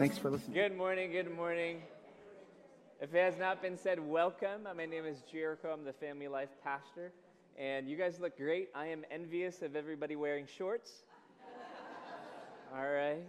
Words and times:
Thanks 0.00 0.16
for 0.16 0.30
listening. 0.30 0.54
Good 0.54 0.78
morning, 0.78 1.12
good 1.12 1.30
morning. 1.36 1.82
If 3.02 3.14
it 3.14 3.18
has 3.18 3.38
not 3.38 3.60
been 3.60 3.76
said, 3.76 4.00
welcome. 4.00 4.62
My 4.74 4.86
name 4.86 5.04
is 5.04 5.18
Jericho. 5.30 5.74
I'm 5.74 5.84
the 5.84 5.92
family 5.92 6.26
life 6.26 6.48
pastor. 6.64 7.12
And 7.58 7.86
you 7.86 7.98
guys 7.98 8.18
look 8.18 8.38
great. 8.38 8.70
I 8.74 8.86
am 8.86 9.04
envious 9.10 9.60
of 9.60 9.76
everybody 9.76 10.16
wearing 10.16 10.46
shorts. 10.46 10.90
All 12.74 12.90
right. 12.90 13.20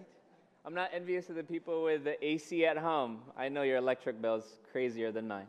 I'm 0.63 0.73
not 0.73 0.91
envious 0.93 1.29
of 1.29 1.35
the 1.35 1.43
people 1.43 1.83
with 1.83 2.05
the 2.05 2.25
AC 2.25 2.65
at 2.65 2.77
home. 2.77 3.19
I 3.37 3.49
know 3.49 3.63
your 3.63 3.75
electric 3.75 4.21
bill's 4.21 4.59
crazier 4.71 5.11
than 5.11 5.27
mine. 5.27 5.47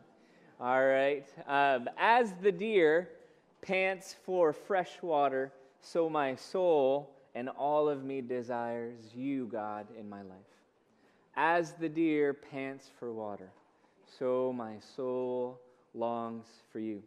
All 0.59 0.85
right. 0.85 1.25
Um, 1.47 1.87
as 1.97 2.33
the 2.41 2.51
deer 2.51 3.07
pants 3.61 4.13
for 4.25 4.51
fresh 4.51 5.01
water, 5.01 5.53
so 5.79 6.09
my 6.09 6.35
soul 6.35 7.15
and 7.33 7.47
all 7.47 7.87
of 7.87 8.03
me 8.03 8.19
desires 8.19 8.99
you, 9.15 9.45
God, 9.45 9.87
in 9.97 10.09
my 10.09 10.21
life. 10.23 10.53
As 11.35 11.73
the 11.73 11.89
deer 11.89 12.33
pants 12.33 12.91
for 12.99 13.11
water, 13.11 13.49
so 14.19 14.53
my 14.53 14.75
soul 14.95 15.59
longs 15.95 16.45
for 16.71 16.79
you. 16.79 17.01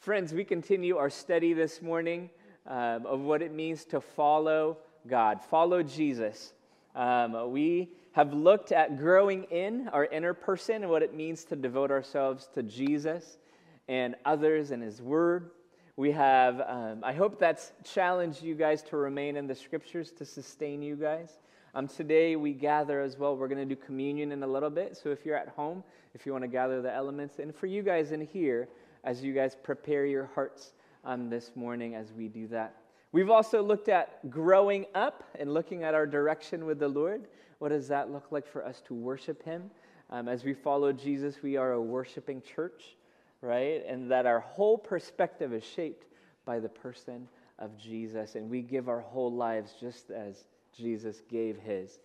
Friends, 0.00 0.32
we 0.32 0.44
continue 0.44 0.96
our 0.96 1.08
study 1.08 1.52
this 1.52 1.80
morning 1.80 2.30
um, 2.66 3.06
of 3.06 3.20
what 3.20 3.42
it 3.42 3.52
means 3.52 3.84
to 3.84 4.00
follow 4.00 4.78
God, 5.06 5.40
follow 5.40 5.84
Jesus. 5.84 6.52
Um, 6.96 7.52
we 7.52 7.90
have 8.12 8.32
looked 8.32 8.72
at 8.72 8.98
growing 8.98 9.44
in 9.44 9.86
our 9.92 10.06
inner 10.06 10.34
person 10.34 10.82
and 10.82 10.90
what 10.90 11.04
it 11.04 11.14
means 11.14 11.44
to 11.44 11.54
devote 11.54 11.92
ourselves 11.92 12.48
to 12.54 12.64
Jesus 12.64 13.38
and 13.86 14.16
others 14.24 14.72
and 14.72 14.82
His 14.82 15.00
Word. 15.00 15.50
We 15.96 16.10
have, 16.10 16.60
um, 16.66 17.04
I 17.04 17.12
hope 17.12 17.38
that's 17.38 17.72
challenged 17.84 18.42
you 18.42 18.56
guys 18.56 18.82
to 18.84 18.96
remain 18.96 19.36
in 19.36 19.46
the 19.46 19.54
scriptures 19.54 20.10
to 20.12 20.24
sustain 20.24 20.82
you 20.82 20.96
guys. 20.96 21.38
Um, 21.74 21.86
today 21.86 22.34
we 22.34 22.52
gather 22.52 23.00
as 23.00 23.16
well. 23.16 23.36
We're 23.36 23.48
going 23.48 23.68
to 23.68 23.74
do 23.74 23.80
communion 23.80 24.32
in 24.32 24.42
a 24.42 24.46
little 24.46 24.70
bit. 24.70 24.96
So 24.96 25.10
if 25.10 25.24
you're 25.24 25.36
at 25.36 25.48
home, 25.48 25.84
if 26.14 26.26
you 26.26 26.32
want 26.32 26.42
to 26.42 26.48
gather 26.48 26.82
the 26.82 26.92
elements, 26.92 27.38
and 27.38 27.54
for 27.54 27.66
you 27.66 27.82
guys 27.82 28.10
in 28.10 28.20
here, 28.20 28.68
as 29.04 29.22
you 29.22 29.32
guys 29.32 29.56
prepare 29.62 30.04
your 30.04 30.28
hearts 30.34 30.72
um, 31.04 31.30
this 31.30 31.52
morning 31.54 31.94
as 31.94 32.12
we 32.12 32.28
do 32.28 32.46
that. 32.48 32.74
We've 33.12 33.30
also 33.30 33.62
looked 33.62 33.88
at 33.88 34.28
growing 34.30 34.86
up 34.94 35.24
and 35.38 35.54
looking 35.54 35.82
at 35.82 35.94
our 35.94 36.06
direction 36.06 36.66
with 36.66 36.78
the 36.78 36.88
Lord. 36.88 37.28
What 37.58 37.70
does 37.70 37.88
that 37.88 38.10
look 38.10 38.30
like 38.30 38.46
for 38.46 38.64
us 38.64 38.82
to 38.86 38.94
worship 38.94 39.42
Him? 39.44 39.70
Um, 40.10 40.28
as 40.28 40.44
we 40.44 40.54
follow 40.54 40.92
Jesus, 40.92 41.36
we 41.42 41.56
are 41.56 41.72
a 41.72 41.80
worshiping 41.80 42.42
church, 42.42 42.96
right? 43.42 43.84
And 43.86 44.10
that 44.10 44.26
our 44.26 44.40
whole 44.40 44.76
perspective 44.76 45.52
is 45.52 45.64
shaped 45.64 46.06
by 46.44 46.58
the 46.58 46.68
person 46.68 47.28
of 47.58 47.76
Jesus. 47.78 48.34
And 48.34 48.50
we 48.50 48.62
give 48.62 48.88
our 48.88 49.00
whole 49.00 49.32
lives 49.32 49.74
just 49.80 50.10
as 50.10 50.44
Jesus 50.76 51.22
gave 51.30 51.58
his 51.58 51.98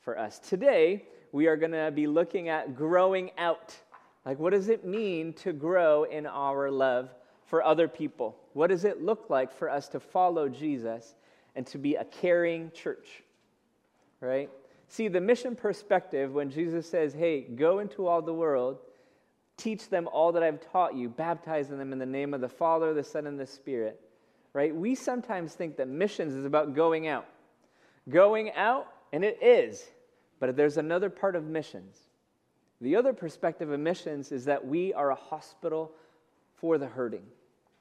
for 0.00 0.18
us. 0.18 0.38
Today, 0.38 1.04
we 1.32 1.46
are 1.46 1.56
going 1.56 1.72
to 1.72 1.90
be 1.90 2.06
looking 2.06 2.48
at 2.48 2.76
growing 2.76 3.30
out. 3.38 3.74
Like, 4.24 4.38
what 4.38 4.52
does 4.52 4.68
it 4.68 4.84
mean 4.84 5.32
to 5.34 5.52
grow 5.52 6.04
in 6.04 6.26
our 6.26 6.70
love 6.70 7.10
for 7.46 7.62
other 7.62 7.88
people? 7.88 8.36
What 8.52 8.68
does 8.68 8.84
it 8.84 9.02
look 9.02 9.30
like 9.30 9.52
for 9.52 9.70
us 9.70 9.88
to 9.88 10.00
follow 10.00 10.48
Jesus 10.48 11.14
and 11.54 11.66
to 11.68 11.78
be 11.78 11.94
a 11.96 12.04
caring 12.04 12.70
church? 12.72 13.22
Right? 14.20 14.50
See, 14.88 15.08
the 15.08 15.20
mission 15.20 15.54
perspective, 15.54 16.32
when 16.32 16.50
Jesus 16.50 16.88
says, 16.88 17.14
hey, 17.14 17.42
go 17.42 17.78
into 17.78 18.06
all 18.06 18.22
the 18.22 18.34
world, 18.34 18.78
teach 19.56 19.88
them 19.88 20.08
all 20.12 20.32
that 20.32 20.42
I've 20.42 20.60
taught 20.72 20.96
you, 20.96 21.08
baptizing 21.08 21.78
them 21.78 21.92
in 21.92 21.98
the 21.98 22.06
name 22.06 22.34
of 22.34 22.40
the 22.40 22.48
Father, 22.48 22.92
the 22.92 23.04
Son, 23.04 23.26
and 23.26 23.38
the 23.38 23.46
Spirit, 23.46 24.00
right? 24.52 24.74
We 24.74 24.94
sometimes 24.94 25.54
think 25.54 25.76
that 25.76 25.86
missions 25.86 26.34
is 26.34 26.44
about 26.44 26.74
going 26.74 27.06
out 27.06 27.26
going 28.08 28.52
out, 28.52 28.86
and 29.12 29.24
it 29.24 29.42
is. 29.42 29.84
But 30.38 30.56
there's 30.56 30.76
another 30.76 31.10
part 31.10 31.36
of 31.36 31.44
missions. 31.44 31.96
The 32.80 32.96
other 32.96 33.12
perspective 33.12 33.70
of 33.70 33.78
missions 33.78 34.32
is 34.32 34.46
that 34.46 34.66
we 34.66 34.94
are 34.94 35.10
a 35.10 35.14
hospital 35.14 35.92
for 36.54 36.78
the 36.78 36.86
hurting, 36.86 37.24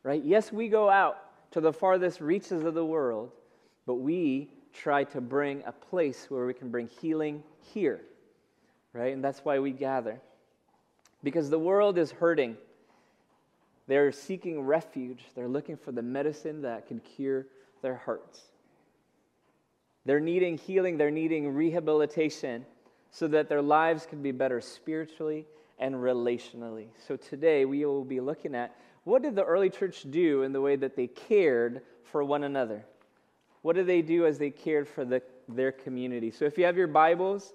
right? 0.03 0.24
Yes, 0.24 0.52
we 0.52 0.68
go 0.68 0.90
out 0.90 1.18
to 1.52 1.62
the 1.62 1.74
farthest 1.74 2.19
reaches 2.22 2.63
of 2.63 2.74
the 2.74 2.85
world, 2.85 3.31
but 3.85 3.96
we 3.96 4.50
try 4.74 5.03
to 5.06 5.22
bring 5.22 5.63
a 5.66 5.72
place 5.72 6.28
where 6.29 6.46
we 6.46 6.53
can 6.53 6.69
bring 6.69 6.90
healing 7.02 7.44
here, 7.74 8.02
right? 8.94 9.13
And 9.13 9.24
that's 9.24 9.40
why 9.40 9.59
we 9.59 9.72
gather. 9.72 10.19
Because 11.24 11.50
the 11.50 11.59
world 11.59 11.97
is 11.97 12.12
hurting. 12.12 12.58
They're 13.88 14.12
seeking 14.12 14.62
refuge, 14.62 15.24
they're 15.35 15.47
looking 15.47 15.75
for 15.75 15.91
the 15.91 16.03
medicine 16.03 16.62
that 16.62 16.88
can 16.88 17.00
cure 17.00 17.47
their 17.81 17.96
hearts. 17.96 18.41
They're 20.06 20.20
needing 20.20 20.58
healing, 20.58 20.98
they're 20.98 21.12
needing 21.12 21.54
rehabilitation 21.54 22.66
so 23.12 23.28
that 23.28 23.50
their 23.50 23.62
lives 23.62 24.06
can 24.06 24.22
be 24.22 24.32
better 24.32 24.62
spiritually 24.62 25.46
and 25.80 25.96
relationally. 25.96 26.88
So 27.08 27.16
today 27.16 27.66
we 27.66 27.86
will 27.86 28.06
be 28.06 28.20
looking 28.20 28.56
at 28.56 28.76
what 29.04 29.22
did 29.22 29.36
the 29.36 29.44
early 29.44 29.70
church 29.70 30.06
do 30.09 30.44
in 30.44 30.54
the 30.54 30.62
way 30.62 30.76
that 30.76 30.96
they 30.96 31.08
cared 31.08 31.82
for 32.04 32.24
one 32.24 32.44
another? 32.44 32.86
What 33.62 33.76
did 33.76 33.88
they 33.88 34.02
do 34.02 34.26
as 34.26 34.38
they 34.38 34.52
cared 34.52 34.88
for 34.88 35.06
the, 35.06 35.22
their 35.48 35.72
community? 35.72 36.32
So 36.32 36.46
if 36.46 36.58
you 36.58 36.66
have 36.66 36.78
your 36.78 36.88
Bibles, 36.88 37.54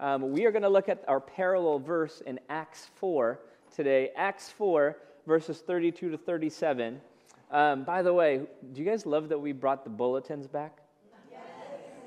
um, 0.00 0.32
we 0.32 0.44
are 0.44 0.52
going 0.52 0.62
to 0.62 0.68
look 0.68 0.88
at 0.88 1.04
our 1.08 1.20
parallel 1.20 1.78
verse 1.78 2.22
in 2.26 2.38
Acts 2.48 2.88
4 2.96 3.40
today. 3.74 4.10
Acts 4.16 4.50
4, 4.50 4.96
verses 5.26 5.60
32 5.60 6.10
to 6.10 6.18
37. 6.18 7.00
Um, 7.50 7.84
by 7.84 8.02
the 8.02 8.12
way, 8.12 8.42
do 8.72 8.80
you 8.82 8.86
guys 8.86 9.06
love 9.06 9.28
that 9.28 9.38
we 9.38 9.52
brought 9.52 9.84
the 9.84 9.90
bulletins 9.90 10.46
back? 10.46 10.78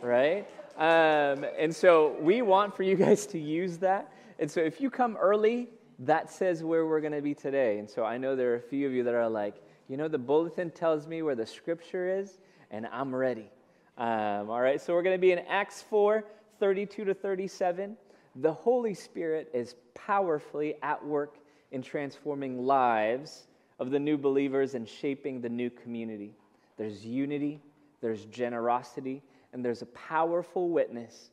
Right? 0.01 0.47
Um, 0.77 1.45
and 1.57 1.75
so 1.75 2.15
we 2.21 2.41
want 2.41 2.75
for 2.75 2.83
you 2.83 2.95
guys 3.05 3.25
to 3.27 3.39
use 3.39 3.77
that. 3.79 4.11
And 4.39 4.49
so 4.49 4.61
if 4.61 4.79
you 4.79 4.89
come 4.89 5.17
early, 5.17 5.69
that 5.99 6.31
says 6.31 6.63
where 6.63 6.85
we're 6.85 7.01
going 7.01 7.13
to 7.13 7.21
be 7.21 7.33
today. 7.33 7.79
And 7.79 7.89
so 7.89 8.05
I 8.05 8.17
know 8.17 8.35
there 8.35 8.53
are 8.53 8.55
a 8.55 8.61
few 8.61 8.87
of 8.87 8.93
you 8.93 9.03
that 9.03 9.13
are 9.13 9.29
like, 9.29 9.55
you 9.89 9.97
know, 9.97 10.07
the 10.07 10.17
bulletin 10.17 10.71
tells 10.71 11.07
me 11.07 11.21
where 11.21 11.35
the 11.35 11.45
scripture 11.45 12.19
is, 12.19 12.37
and 12.71 12.87
I'm 12.91 13.13
ready. 13.13 13.49
Um, 13.97 14.49
all 14.49 14.61
right, 14.61 14.79
so 14.79 14.93
we're 14.93 15.01
going 15.01 15.15
to 15.15 15.21
be 15.21 15.31
in 15.31 15.39
Acts 15.39 15.81
4 15.89 16.23
32 16.59 17.05
to 17.05 17.13
37. 17.13 17.97
The 18.35 18.53
Holy 18.53 18.93
Spirit 18.93 19.49
is 19.53 19.75
powerfully 19.93 20.75
at 20.83 21.03
work 21.03 21.37
in 21.71 21.81
transforming 21.81 22.65
lives 22.65 23.47
of 23.79 23.91
the 23.91 23.99
new 23.99 24.17
believers 24.17 24.75
and 24.75 24.87
shaping 24.87 25.41
the 25.41 25.49
new 25.49 25.69
community. 25.69 26.33
There's 26.77 27.05
unity, 27.05 27.61
there's 28.01 28.25
generosity, 28.25 29.21
and 29.53 29.63
there's 29.63 29.81
a 29.81 29.87
powerful 29.87 30.69
witness, 30.69 31.31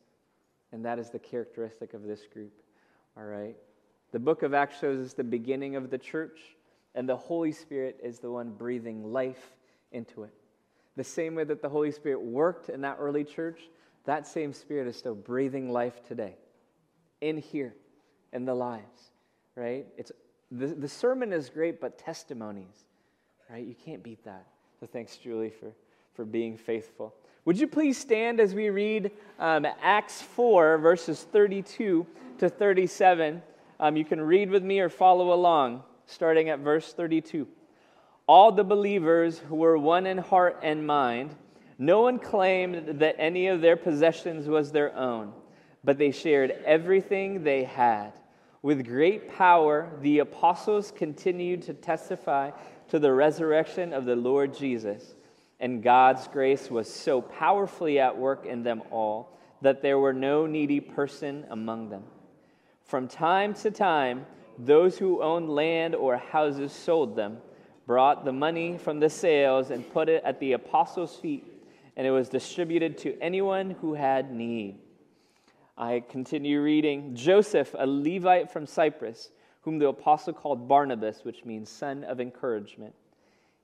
and 0.71 0.83
that 0.85 0.99
is 0.99 1.09
the 1.09 1.19
characteristic 1.19 1.93
of 1.93 2.03
this 2.03 2.21
group. 2.31 2.53
All 3.15 3.23
right? 3.23 3.55
The 4.11 4.19
book 4.19 4.43
of 4.43 4.53
Acts 4.53 4.79
shows 4.79 5.05
us 5.05 5.13
the 5.13 5.23
beginning 5.23 5.75
of 5.75 5.89
the 5.89 5.97
church, 5.97 6.39
and 6.95 7.07
the 7.07 7.15
Holy 7.15 7.51
Spirit 7.51 7.99
is 8.03 8.19
the 8.19 8.31
one 8.31 8.51
breathing 8.51 9.11
life 9.11 9.55
into 9.91 10.23
it. 10.23 10.33
The 10.95 11.03
same 11.03 11.35
way 11.35 11.43
that 11.43 11.61
the 11.61 11.69
Holy 11.69 11.91
Spirit 11.91 12.21
worked 12.21 12.69
in 12.69 12.81
that 12.81 12.97
early 12.99 13.23
church, 13.23 13.69
that 14.05 14.25
same 14.25 14.53
Spirit 14.53 14.87
is 14.87 14.95
still 14.95 15.15
breathing 15.15 15.71
life 15.71 16.01
today, 16.07 16.35
in 17.21 17.37
here, 17.37 17.75
in 18.33 18.45
the 18.45 18.55
lives, 18.55 19.11
right? 19.55 19.85
It's, 19.97 20.11
the, 20.51 20.67
the 20.67 20.87
sermon 20.87 21.33
is 21.33 21.49
great, 21.49 21.79
but 21.79 21.97
testimonies, 21.97 22.85
right? 23.49 23.65
You 23.65 23.75
can't 23.75 24.01
beat 24.01 24.23
that. 24.23 24.47
So 24.79 24.85
thanks, 24.85 25.17
Julie, 25.17 25.49
for, 25.49 25.71
for 26.13 26.25
being 26.25 26.57
faithful. 26.57 27.13
Would 27.47 27.57
you 27.57 27.67
please 27.67 27.97
stand 27.97 28.41
as 28.41 28.53
we 28.53 28.69
read 28.69 29.09
um, 29.39 29.65
Acts 29.81 30.21
4, 30.21 30.79
verses 30.79 31.23
32 31.31 32.05
to 32.39 32.49
37? 32.49 33.41
Um, 33.79 33.95
you 33.95 34.03
can 34.03 34.19
read 34.19 34.49
with 34.49 34.63
me 34.63 34.81
or 34.81 34.89
follow 34.89 35.31
along, 35.31 35.83
starting 36.07 36.49
at 36.49 36.59
verse 36.59 36.91
32. 36.91 37.47
All 38.27 38.51
the 38.51 38.65
believers 38.65 39.39
who 39.39 39.55
were 39.55 39.77
one 39.77 40.07
in 40.07 40.17
heart 40.17 40.59
and 40.61 40.85
mind, 40.85 41.37
no 41.77 42.01
one 42.01 42.19
claimed 42.19 42.99
that 42.99 43.15
any 43.17 43.47
of 43.47 43.61
their 43.61 43.77
possessions 43.77 44.49
was 44.49 44.73
their 44.73 44.93
own, 44.97 45.31
but 45.85 45.97
they 45.97 46.11
shared 46.11 46.51
everything 46.65 47.45
they 47.45 47.63
had. 47.63 48.11
With 48.61 48.85
great 48.85 49.33
power, 49.33 49.89
the 50.01 50.19
apostles 50.19 50.91
continued 50.91 51.61
to 51.61 51.73
testify 51.73 52.51
to 52.89 52.99
the 52.99 53.13
resurrection 53.13 53.93
of 53.93 54.03
the 54.03 54.17
Lord 54.17 54.53
Jesus 54.53 55.15
and 55.59 55.81
God's 55.81 56.27
grace 56.27 56.69
was 56.69 56.93
so 56.93 57.21
powerfully 57.21 57.99
at 57.99 58.17
work 58.17 58.45
in 58.45 58.63
them 58.63 58.83
all 58.91 59.37
that 59.61 59.81
there 59.81 59.97
were 59.97 60.13
no 60.13 60.45
needy 60.45 60.79
person 60.79 61.45
among 61.49 61.89
them. 61.89 62.03
From 62.83 63.07
time 63.07 63.53
to 63.55 63.71
time, 63.71 64.25
those 64.59 64.97
who 64.97 65.21
owned 65.21 65.49
land 65.49 65.95
or 65.95 66.17
houses 66.17 66.71
sold 66.71 67.15
them, 67.15 67.37
brought 67.85 68.25
the 68.25 68.33
money 68.33 68.77
from 68.77 68.99
the 68.99 69.09
sales, 69.09 69.71
and 69.71 69.89
put 69.93 70.09
it 70.09 70.23
at 70.23 70.39
the 70.39 70.53
apostles' 70.53 71.15
feet, 71.15 71.45
and 71.95 72.05
it 72.05 72.11
was 72.11 72.29
distributed 72.29 72.97
to 72.99 73.17
anyone 73.19 73.71
who 73.81 73.93
had 73.93 74.31
need. 74.31 74.79
I 75.77 76.03
continue 76.07 76.61
reading 76.61 77.15
Joseph, 77.15 77.75
a 77.77 77.85
Levite 77.85 78.51
from 78.51 78.65
Cyprus, 78.65 79.29
whom 79.61 79.79
the 79.79 79.87
apostle 79.87 80.33
called 80.33 80.67
Barnabas, 80.67 81.23
which 81.23 81.45
means 81.45 81.69
son 81.69 82.03
of 82.03 82.19
encouragement. 82.19 82.93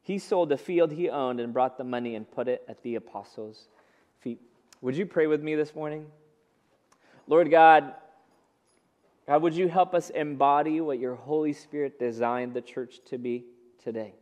He 0.03 0.19
sold 0.19 0.50
the 0.50 0.57
field 0.57 0.91
he 0.91 1.09
owned 1.09 1.39
and 1.39 1.53
brought 1.53 1.77
the 1.77 1.83
money 1.83 2.15
and 2.15 2.29
put 2.29 2.47
it 2.47 2.63
at 2.67 2.83
the 2.83 2.95
apostles' 2.95 3.67
feet. 4.19 4.39
Would 4.81 4.97
you 4.97 5.05
pray 5.05 5.27
with 5.27 5.41
me 5.41 5.55
this 5.55 5.73
morning? 5.73 6.05
Lord 7.25 7.50
God, 7.50 7.94
God, 9.25 9.41
would 9.41 9.53
you 9.53 9.69
help 9.69 9.95
us 9.95 10.09
embody 10.09 10.81
what 10.81 11.00
your 11.00 11.15
Holy 11.15 11.53
Spirit 11.53 11.97
designed 11.97 12.53
the 12.53 12.61
church 12.61 13.00
to 13.05 13.17
be 13.17 13.45
today? 13.81 14.13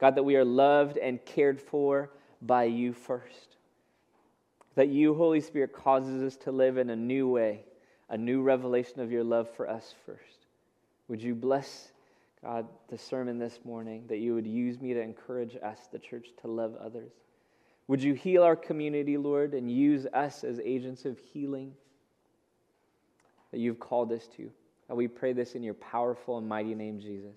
God, 0.00 0.16
that 0.16 0.24
we 0.24 0.34
are 0.34 0.44
loved 0.44 0.98
and 0.98 1.24
cared 1.24 1.60
for 1.60 2.10
by 2.40 2.64
you 2.64 2.92
first. 2.92 3.56
That 4.74 4.88
you, 4.88 5.14
Holy 5.14 5.40
Spirit, 5.40 5.72
causes 5.72 6.20
us 6.24 6.36
to 6.38 6.50
live 6.50 6.78
in 6.78 6.90
a 6.90 6.96
new 6.96 7.28
way, 7.28 7.64
a 8.08 8.18
new 8.18 8.42
revelation 8.42 9.00
of 9.00 9.12
your 9.12 9.22
love 9.22 9.48
for 9.54 9.68
us 9.68 9.94
first. 10.04 10.46
Would 11.06 11.22
you 11.22 11.36
bless, 11.36 11.91
God, 12.44 12.66
the 12.88 12.98
sermon 12.98 13.38
this 13.38 13.60
morning, 13.64 14.04
that 14.08 14.18
you 14.18 14.34
would 14.34 14.46
use 14.46 14.80
me 14.80 14.94
to 14.94 15.00
encourage 15.00 15.56
us, 15.62 15.78
the 15.92 15.98
church, 15.98 16.28
to 16.42 16.48
love 16.48 16.74
others? 16.76 17.12
Would 17.88 18.02
you 18.02 18.14
heal 18.14 18.42
our 18.42 18.56
community, 18.56 19.16
Lord, 19.16 19.54
and 19.54 19.70
use 19.70 20.06
us 20.12 20.44
as 20.44 20.58
agents 20.60 21.04
of 21.04 21.18
healing? 21.18 21.74
that 23.52 23.60
you've 23.60 23.78
called 23.78 24.10
us 24.12 24.26
to. 24.36 24.50
And 24.88 24.98
we 24.98 25.06
pray 25.06 25.32
this 25.32 25.54
in 25.54 25.62
your 25.62 25.74
powerful 25.74 26.38
and 26.38 26.48
mighty 26.48 26.74
name, 26.74 26.98
Jesus. 26.98 27.36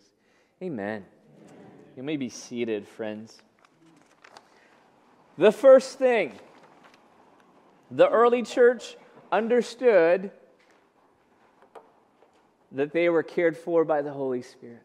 Amen. 0.63 1.05
Amen. 1.05 1.65
You 1.95 2.03
may 2.03 2.17
be 2.17 2.29
seated, 2.29 2.87
friends. 2.87 3.37
The 5.37 5.51
first 5.51 5.99
thing 5.99 6.33
the 7.91 8.09
early 8.09 8.41
church 8.41 8.97
understood 9.31 10.31
that 12.71 12.91
they 12.93 13.09
were 13.09 13.21
cared 13.21 13.55
for 13.55 13.85
by 13.85 14.01
the 14.01 14.11
Holy 14.11 14.41
Spirit. 14.41 14.81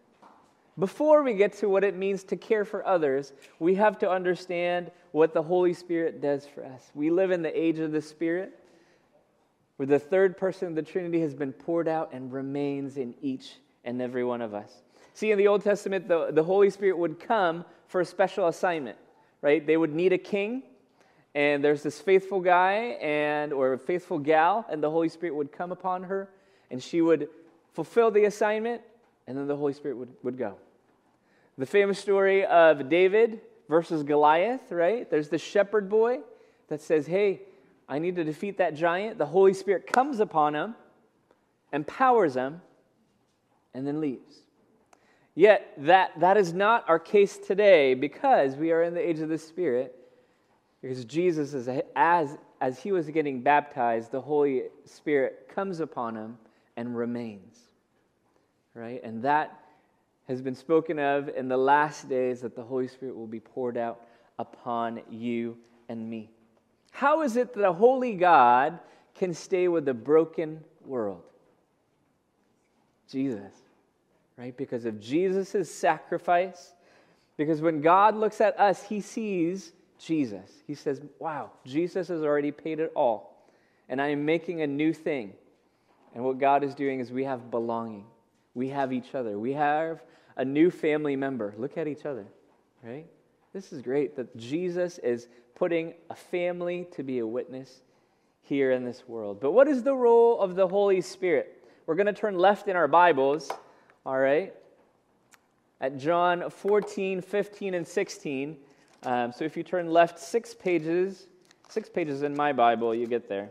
Before 0.80 1.22
we 1.22 1.34
get 1.34 1.52
to 1.58 1.68
what 1.68 1.84
it 1.84 1.94
means 1.94 2.24
to 2.24 2.36
care 2.36 2.64
for 2.64 2.86
others, 2.86 3.34
we 3.58 3.74
have 3.74 3.98
to 3.98 4.10
understand 4.10 4.90
what 5.12 5.34
the 5.34 5.42
Holy 5.42 5.74
Spirit 5.74 6.22
does 6.22 6.46
for 6.46 6.64
us. 6.64 6.90
We 6.94 7.10
live 7.10 7.30
in 7.30 7.42
the 7.42 7.56
age 7.56 7.78
of 7.80 7.92
the 7.92 8.00
Spirit 8.00 8.58
where 9.76 9.86
the 9.86 9.98
third 9.98 10.38
person 10.38 10.68
of 10.68 10.74
the 10.74 10.82
Trinity 10.82 11.20
has 11.20 11.34
been 11.34 11.52
poured 11.52 11.86
out 11.86 12.14
and 12.14 12.32
remains 12.32 12.96
in 12.96 13.14
each 13.20 13.56
and 13.84 14.00
every 14.00 14.24
one 14.24 14.40
of 14.40 14.54
us. 14.54 14.82
See, 15.12 15.30
in 15.32 15.36
the 15.38 15.48
Old 15.48 15.62
Testament, 15.62 16.08
the, 16.08 16.30
the 16.32 16.42
Holy 16.42 16.70
Spirit 16.70 16.96
would 16.96 17.20
come 17.20 17.66
for 17.86 18.00
a 18.00 18.04
special 18.04 18.48
assignment, 18.48 18.96
right? 19.42 19.66
They 19.66 19.76
would 19.76 19.94
need 19.94 20.14
a 20.14 20.18
king, 20.18 20.62
and 21.34 21.62
there's 21.62 21.82
this 21.82 22.00
faithful 22.00 22.40
guy 22.40 22.96
and 23.02 23.52
or 23.52 23.74
a 23.74 23.78
faithful 23.78 24.18
gal, 24.18 24.64
and 24.70 24.82
the 24.82 24.90
Holy 24.90 25.10
Spirit 25.10 25.34
would 25.34 25.52
come 25.52 25.72
upon 25.72 26.04
her, 26.04 26.30
and 26.70 26.82
she 26.82 27.02
would 27.02 27.28
fulfill 27.74 28.10
the 28.10 28.24
assignment, 28.24 28.80
and 29.26 29.36
then 29.36 29.46
the 29.46 29.56
Holy 29.56 29.74
Spirit 29.74 29.98
would, 29.98 30.08
would 30.22 30.38
go. 30.38 30.56
The 31.60 31.66
famous 31.66 31.98
story 31.98 32.46
of 32.46 32.88
David 32.88 33.42
versus 33.68 34.02
Goliath, 34.02 34.72
right? 34.72 35.10
There's 35.10 35.28
the 35.28 35.36
shepherd 35.36 35.90
boy 35.90 36.20
that 36.68 36.80
says, 36.80 37.06
Hey, 37.06 37.42
I 37.86 37.98
need 37.98 38.16
to 38.16 38.24
defeat 38.24 38.56
that 38.56 38.74
giant. 38.74 39.18
The 39.18 39.26
Holy 39.26 39.52
Spirit 39.52 39.86
comes 39.86 40.20
upon 40.20 40.54
him, 40.54 40.74
empowers 41.70 42.34
him, 42.34 42.62
and 43.74 43.86
then 43.86 44.00
leaves. 44.00 44.36
Yet, 45.34 45.74
that, 45.76 46.18
that 46.20 46.38
is 46.38 46.54
not 46.54 46.88
our 46.88 46.98
case 46.98 47.36
today 47.36 47.92
because 47.92 48.56
we 48.56 48.72
are 48.72 48.82
in 48.82 48.94
the 48.94 49.06
age 49.06 49.20
of 49.20 49.28
the 49.28 49.36
Spirit. 49.36 49.94
Because 50.80 51.04
Jesus, 51.04 51.52
is, 51.52 51.68
as, 51.94 52.38
as 52.62 52.80
he 52.80 52.90
was 52.90 53.06
getting 53.10 53.42
baptized, 53.42 54.12
the 54.12 54.20
Holy 54.22 54.62
Spirit 54.86 55.50
comes 55.54 55.80
upon 55.80 56.16
him 56.16 56.38
and 56.78 56.96
remains. 56.96 57.58
Right? 58.74 59.04
And 59.04 59.22
that 59.24 59.60
has 60.30 60.40
been 60.40 60.54
spoken 60.54 61.00
of 61.00 61.28
in 61.28 61.48
the 61.48 61.56
last 61.56 62.08
days 62.08 62.40
that 62.42 62.54
the 62.54 62.62
Holy 62.62 62.86
Spirit 62.86 63.16
will 63.16 63.26
be 63.26 63.40
poured 63.40 63.76
out 63.76 64.00
upon 64.38 65.00
you 65.10 65.58
and 65.88 66.08
me. 66.08 66.30
How 66.92 67.22
is 67.22 67.36
it 67.36 67.52
that 67.54 67.66
a 67.66 67.72
holy 67.72 68.14
God 68.14 68.78
can 69.16 69.34
stay 69.34 69.66
with 69.66 69.88
a 69.88 69.94
broken 69.94 70.60
world? 70.86 71.22
Jesus, 73.08 73.52
right? 74.36 74.56
Because 74.56 74.84
of 74.84 75.00
Jesus' 75.00 75.68
sacrifice. 75.68 76.74
Because 77.36 77.60
when 77.60 77.80
God 77.80 78.14
looks 78.14 78.40
at 78.40 78.58
us, 78.58 78.84
he 78.84 79.00
sees 79.00 79.72
Jesus. 79.98 80.48
He 80.64 80.76
says, 80.76 81.00
Wow, 81.18 81.50
Jesus 81.64 82.06
has 82.06 82.22
already 82.22 82.52
paid 82.52 82.78
it 82.78 82.92
all. 82.94 83.48
And 83.88 84.00
I 84.00 84.08
am 84.08 84.24
making 84.24 84.62
a 84.62 84.66
new 84.68 84.92
thing. 84.92 85.32
And 86.14 86.22
what 86.22 86.38
God 86.38 86.62
is 86.62 86.76
doing 86.76 87.00
is 87.00 87.10
we 87.10 87.24
have 87.24 87.50
belonging. 87.50 88.04
We 88.54 88.68
have 88.68 88.92
each 88.92 89.14
other. 89.14 89.38
We 89.38 89.52
have 89.52 90.02
a 90.36 90.44
new 90.44 90.70
family 90.70 91.16
member. 91.16 91.54
Look 91.56 91.76
at 91.76 91.86
each 91.86 92.04
other, 92.04 92.26
right? 92.82 93.06
This 93.52 93.72
is 93.72 93.82
great 93.82 94.16
that 94.16 94.36
Jesus 94.36 94.98
is 94.98 95.28
putting 95.54 95.94
a 96.08 96.14
family 96.14 96.86
to 96.92 97.02
be 97.02 97.18
a 97.18 97.26
witness 97.26 97.82
here 98.42 98.72
in 98.72 98.84
this 98.84 99.04
world. 99.06 99.40
But 99.40 99.52
what 99.52 99.68
is 99.68 99.82
the 99.82 99.94
role 99.94 100.40
of 100.40 100.54
the 100.54 100.66
Holy 100.66 101.00
Spirit? 101.00 101.68
We're 101.86 101.96
going 101.96 102.06
to 102.06 102.12
turn 102.12 102.38
left 102.38 102.68
in 102.68 102.76
our 102.76 102.88
Bibles, 102.88 103.50
all 104.06 104.18
right, 104.18 104.54
at 105.80 105.98
John 105.98 106.48
14, 106.48 107.20
15, 107.20 107.74
and 107.74 107.86
16. 107.86 108.56
Um, 109.02 109.32
so 109.32 109.44
if 109.44 109.56
you 109.56 109.62
turn 109.62 109.90
left 109.90 110.18
six 110.18 110.54
pages, 110.54 111.26
six 111.68 111.88
pages 111.88 112.22
in 112.22 112.36
my 112.36 112.52
Bible, 112.52 112.94
you 112.94 113.06
get 113.06 113.28
there. 113.28 113.50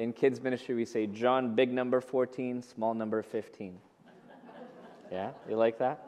In 0.00 0.14
kids' 0.14 0.40
ministry, 0.40 0.74
we 0.74 0.86
say 0.86 1.06
John 1.06 1.54
big 1.54 1.70
number 1.70 2.00
14, 2.00 2.62
small 2.62 2.94
number 2.94 3.22
15. 3.22 3.78
Yeah, 5.12 5.32
you 5.46 5.56
like 5.56 5.78
that? 5.80 6.06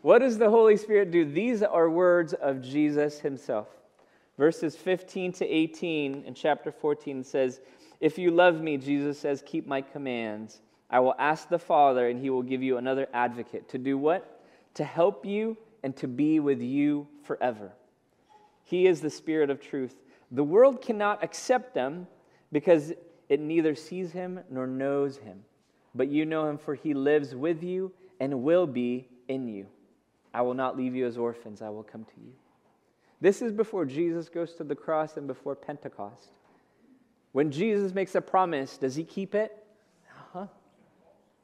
What 0.00 0.18
does 0.18 0.38
the 0.38 0.50
Holy 0.50 0.76
Spirit 0.76 1.12
do? 1.12 1.24
These 1.24 1.62
are 1.62 1.88
words 1.88 2.32
of 2.32 2.60
Jesus 2.60 3.20
himself. 3.20 3.68
Verses 4.38 4.74
15 4.74 5.32
to 5.34 5.46
18 5.46 6.24
in 6.26 6.34
chapter 6.34 6.72
14 6.72 7.22
says, 7.22 7.60
If 8.00 8.18
you 8.18 8.32
love 8.32 8.60
me, 8.60 8.76
Jesus 8.76 9.20
says, 9.20 9.44
keep 9.46 9.64
my 9.64 9.80
commands. 9.80 10.62
I 10.90 10.98
will 10.98 11.14
ask 11.20 11.48
the 11.48 11.60
Father, 11.60 12.08
and 12.08 12.18
he 12.18 12.30
will 12.30 12.42
give 12.42 12.62
you 12.62 12.76
another 12.76 13.06
advocate. 13.14 13.68
To 13.68 13.78
do 13.78 13.96
what? 13.96 14.42
To 14.74 14.84
help 14.84 15.24
you 15.24 15.56
and 15.84 15.94
to 15.98 16.08
be 16.08 16.40
with 16.40 16.60
you 16.60 17.06
forever. 17.22 17.70
He 18.64 18.88
is 18.88 19.00
the 19.00 19.10
Spirit 19.10 19.48
of 19.48 19.60
truth. 19.60 19.94
The 20.32 20.42
world 20.42 20.82
cannot 20.82 21.22
accept 21.22 21.76
him 21.76 22.08
because 22.52 22.92
it 23.28 23.40
neither 23.40 23.74
sees 23.74 24.12
him 24.12 24.40
nor 24.50 24.66
knows 24.66 25.16
him. 25.16 25.42
But 25.94 26.08
you 26.08 26.24
know 26.24 26.48
him, 26.48 26.58
for 26.58 26.74
he 26.74 26.94
lives 26.94 27.34
with 27.34 27.62
you 27.62 27.92
and 28.20 28.42
will 28.42 28.66
be 28.66 29.08
in 29.28 29.48
you. 29.48 29.66
I 30.34 30.42
will 30.42 30.54
not 30.54 30.76
leave 30.76 30.94
you 30.94 31.06
as 31.06 31.18
orphans, 31.18 31.62
I 31.62 31.68
will 31.70 31.82
come 31.82 32.04
to 32.04 32.20
you. 32.20 32.32
This 33.20 33.42
is 33.42 33.52
before 33.52 33.84
Jesus 33.84 34.28
goes 34.28 34.54
to 34.54 34.64
the 34.64 34.74
cross 34.74 35.16
and 35.16 35.26
before 35.26 35.54
Pentecost. 35.54 36.30
When 37.32 37.50
Jesus 37.50 37.94
makes 37.94 38.14
a 38.14 38.20
promise, 38.20 38.76
does 38.76 38.94
he 38.94 39.04
keep 39.04 39.34
it? 39.34 39.56
Uh-huh. 40.10 40.46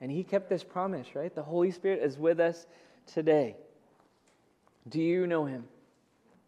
And 0.01 0.11
he 0.11 0.25
kept 0.25 0.49
this 0.49 0.65
promise, 0.65 1.15
right? 1.15 1.35
The 1.35 1.43
Holy 1.43 1.71
Spirit 1.71 2.03
is 2.03 2.19
with 2.19 2.41
us 2.41 2.67
today. 3.07 3.57
Do 4.89 5.01
you 5.01 5.27
know 5.27 5.45
him? 5.45 5.65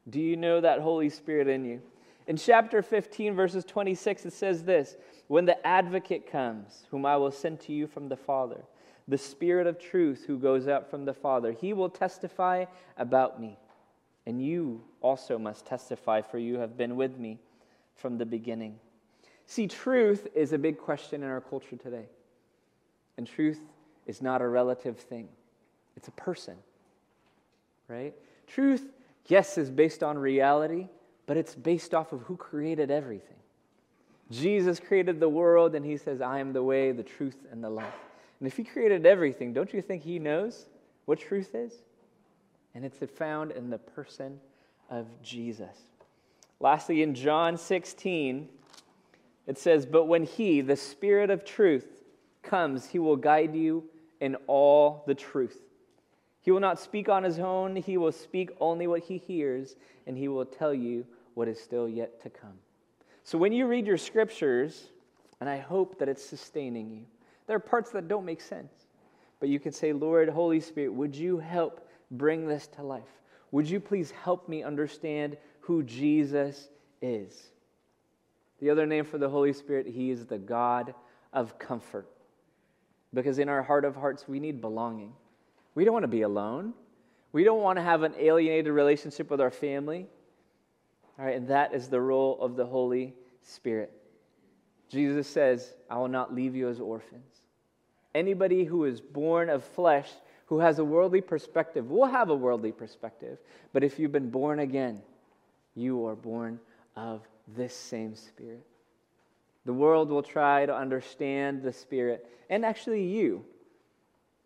Do 0.08 0.20
you 0.20 0.36
know 0.36 0.60
that 0.60 0.80
Holy 0.80 1.10
Spirit 1.10 1.48
in 1.48 1.64
you? 1.64 1.82
In 2.30 2.36
chapter 2.36 2.80
15, 2.80 3.34
verses 3.34 3.64
26, 3.64 4.26
it 4.26 4.32
says 4.32 4.62
this 4.62 4.96
When 5.26 5.46
the 5.46 5.66
advocate 5.66 6.30
comes, 6.30 6.84
whom 6.92 7.04
I 7.04 7.16
will 7.16 7.32
send 7.32 7.58
to 7.62 7.72
you 7.72 7.88
from 7.88 8.08
the 8.08 8.16
Father, 8.16 8.60
the 9.08 9.18
Spirit 9.18 9.66
of 9.66 9.80
truth 9.80 10.26
who 10.28 10.38
goes 10.38 10.68
out 10.68 10.88
from 10.88 11.04
the 11.04 11.12
Father. 11.12 11.50
He 11.50 11.72
will 11.72 11.88
testify 11.88 12.66
about 12.96 13.40
me. 13.40 13.58
And 14.26 14.40
you 14.40 14.80
also 15.00 15.40
must 15.40 15.66
testify, 15.66 16.22
for 16.22 16.38
you 16.38 16.58
have 16.58 16.76
been 16.76 16.94
with 16.94 17.18
me 17.18 17.40
from 17.96 18.16
the 18.16 18.26
beginning. 18.26 18.78
See, 19.46 19.66
truth 19.66 20.28
is 20.32 20.52
a 20.52 20.58
big 20.58 20.78
question 20.78 21.24
in 21.24 21.28
our 21.28 21.40
culture 21.40 21.74
today. 21.74 22.06
And 23.16 23.26
truth 23.26 23.58
is 24.06 24.22
not 24.22 24.40
a 24.40 24.46
relative 24.46 25.00
thing, 25.00 25.28
it's 25.96 26.06
a 26.06 26.12
person, 26.12 26.58
right? 27.88 28.14
Truth, 28.46 28.92
yes, 29.26 29.58
is 29.58 29.68
based 29.68 30.04
on 30.04 30.16
reality, 30.16 30.86
but 31.30 31.36
it's 31.36 31.54
based 31.54 31.94
off 31.94 32.12
of 32.12 32.22
who 32.22 32.36
created 32.36 32.90
everything. 32.90 33.36
Jesus 34.32 34.80
created 34.80 35.20
the 35.20 35.28
world, 35.28 35.76
and 35.76 35.86
he 35.86 35.96
says, 35.96 36.20
I 36.20 36.40
am 36.40 36.52
the 36.52 36.60
way, 36.60 36.90
the 36.90 37.04
truth, 37.04 37.36
and 37.52 37.62
the 37.62 37.70
life. 37.70 37.94
And 38.40 38.48
if 38.48 38.56
He 38.56 38.64
created 38.64 39.06
everything, 39.06 39.52
don't 39.52 39.72
you 39.72 39.80
think 39.80 40.02
He 40.02 40.18
knows 40.18 40.66
what 41.04 41.20
truth 41.20 41.54
is? 41.54 41.72
And 42.74 42.84
it's 42.84 42.98
found 43.16 43.52
in 43.52 43.70
the 43.70 43.78
person 43.78 44.40
of 44.90 45.06
Jesus. 45.22 45.76
Lastly, 46.58 47.00
in 47.00 47.14
John 47.14 47.56
16, 47.56 48.48
It 49.46 49.56
says, 49.56 49.86
But 49.86 50.06
when 50.06 50.24
He, 50.24 50.62
the 50.62 50.74
Spirit 50.74 51.30
of 51.30 51.44
truth, 51.44 52.02
comes, 52.42 52.86
He 52.86 52.98
will 52.98 53.14
guide 53.14 53.54
you 53.54 53.84
in 54.18 54.34
all 54.48 55.04
the 55.06 55.14
truth. 55.14 55.62
He 56.42 56.50
will 56.50 56.58
not 56.58 56.80
speak 56.80 57.08
on 57.08 57.22
His 57.22 57.38
own, 57.38 57.76
He 57.76 57.98
will 57.98 58.10
speak 58.10 58.50
only 58.58 58.88
what 58.88 59.04
He 59.04 59.16
hears, 59.16 59.76
and 60.08 60.18
He 60.18 60.26
will 60.26 60.44
tell 60.44 60.74
you 60.74 61.06
what 61.40 61.48
is 61.48 61.58
still 61.58 61.88
yet 61.88 62.20
to 62.22 62.28
come. 62.28 62.52
So 63.22 63.38
when 63.38 63.50
you 63.50 63.66
read 63.66 63.86
your 63.86 63.96
scriptures, 63.96 64.90
and 65.40 65.48
I 65.48 65.56
hope 65.56 65.98
that 65.98 66.06
it's 66.06 66.22
sustaining 66.22 66.90
you, 66.90 67.06
there 67.46 67.56
are 67.56 67.60
parts 67.60 67.90
that 67.92 68.08
don't 68.08 68.26
make 68.26 68.42
sense. 68.42 68.74
But 69.40 69.48
you 69.48 69.58
can 69.58 69.72
say, 69.72 69.94
Lord, 69.94 70.28
Holy 70.28 70.60
Spirit, 70.60 70.92
would 70.92 71.16
you 71.16 71.38
help 71.38 71.88
bring 72.10 72.46
this 72.46 72.66
to 72.76 72.82
life? 72.82 73.08
Would 73.52 73.70
you 73.70 73.80
please 73.80 74.10
help 74.10 74.50
me 74.50 74.62
understand 74.62 75.38
who 75.60 75.82
Jesus 75.82 76.68
is? 77.00 77.52
The 78.60 78.68
other 78.68 78.84
name 78.84 79.06
for 79.06 79.16
the 79.16 79.30
Holy 79.30 79.54
Spirit, 79.54 79.86
He 79.86 80.10
is 80.10 80.26
the 80.26 80.36
God 80.36 80.92
of 81.32 81.58
comfort. 81.58 82.06
Because 83.14 83.38
in 83.38 83.48
our 83.48 83.62
heart 83.62 83.86
of 83.86 83.96
hearts, 83.96 84.28
we 84.28 84.40
need 84.40 84.60
belonging. 84.60 85.14
We 85.74 85.86
don't 85.86 85.94
want 85.94 86.04
to 86.04 86.08
be 86.08 86.20
alone. 86.20 86.74
We 87.32 87.44
don't 87.44 87.62
want 87.62 87.78
to 87.78 87.82
have 87.82 88.02
an 88.02 88.12
alienated 88.18 88.74
relationship 88.74 89.30
with 89.30 89.40
our 89.40 89.50
family. 89.50 90.06
All 91.20 91.26
right, 91.26 91.36
and 91.36 91.48
that 91.48 91.74
is 91.74 91.88
the 91.88 92.00
role 92.00 92.40
of 92.40 92.56
the 92.56 92.64
Holy 92.64 93.12
Spirit. 93.42 93.92
Jesus 94.88 95.28
says, 95.28 95.74
I 95.90 95.98
will 95.98 96.08
not 96.08 96.34
leave 96.34 96.56
you 96.56 96.70
as 96.70 96.80
orphans. 96.80 97.42
Anybody 98.14 98.64
who 98.64 98.86
is 98.86 99.02
born 99.02 99.50
of 99.50 99.62
flesh, 99.62 100.08
who 100.46 100.60
has 100.60 100.78
a 100.78 100.84
worldly 100.84 101.20
perspective, 101.20 101.90
will 101.90 102.06
have 102.06 102.30
a 102.30 102.34
worldly 102.34 102.72
perspective. 102.72 103.36
But 103.74 103.84
if 103.84 103.98
you've 103.98 104.12
been 104.12 104.30
born 104.30 104.60
again, 104.60 105.02
you 105.74 106.06
are 106.06 106.16
born 106.16 106.58
of 106.96 107.20
this 107.54 107.76
same 107.76 108.16
Spirit. 108.16 108.64
The 109.66 109.74
world 109.74 110.08
will 110.08 110.22
try 110.22 110.64
to 110.64 110.74
understand 110.74 111.62
the 111.62 111.72
Spirit, 111.72 112.26
and 112.48 112.64
actually 112.64 113.04
you, 113.04 113.44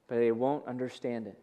but 0.08 0.16
they 0.16 0.32
won't 0.32 0.66
understand 0.66 1.28
it 1.28 1.38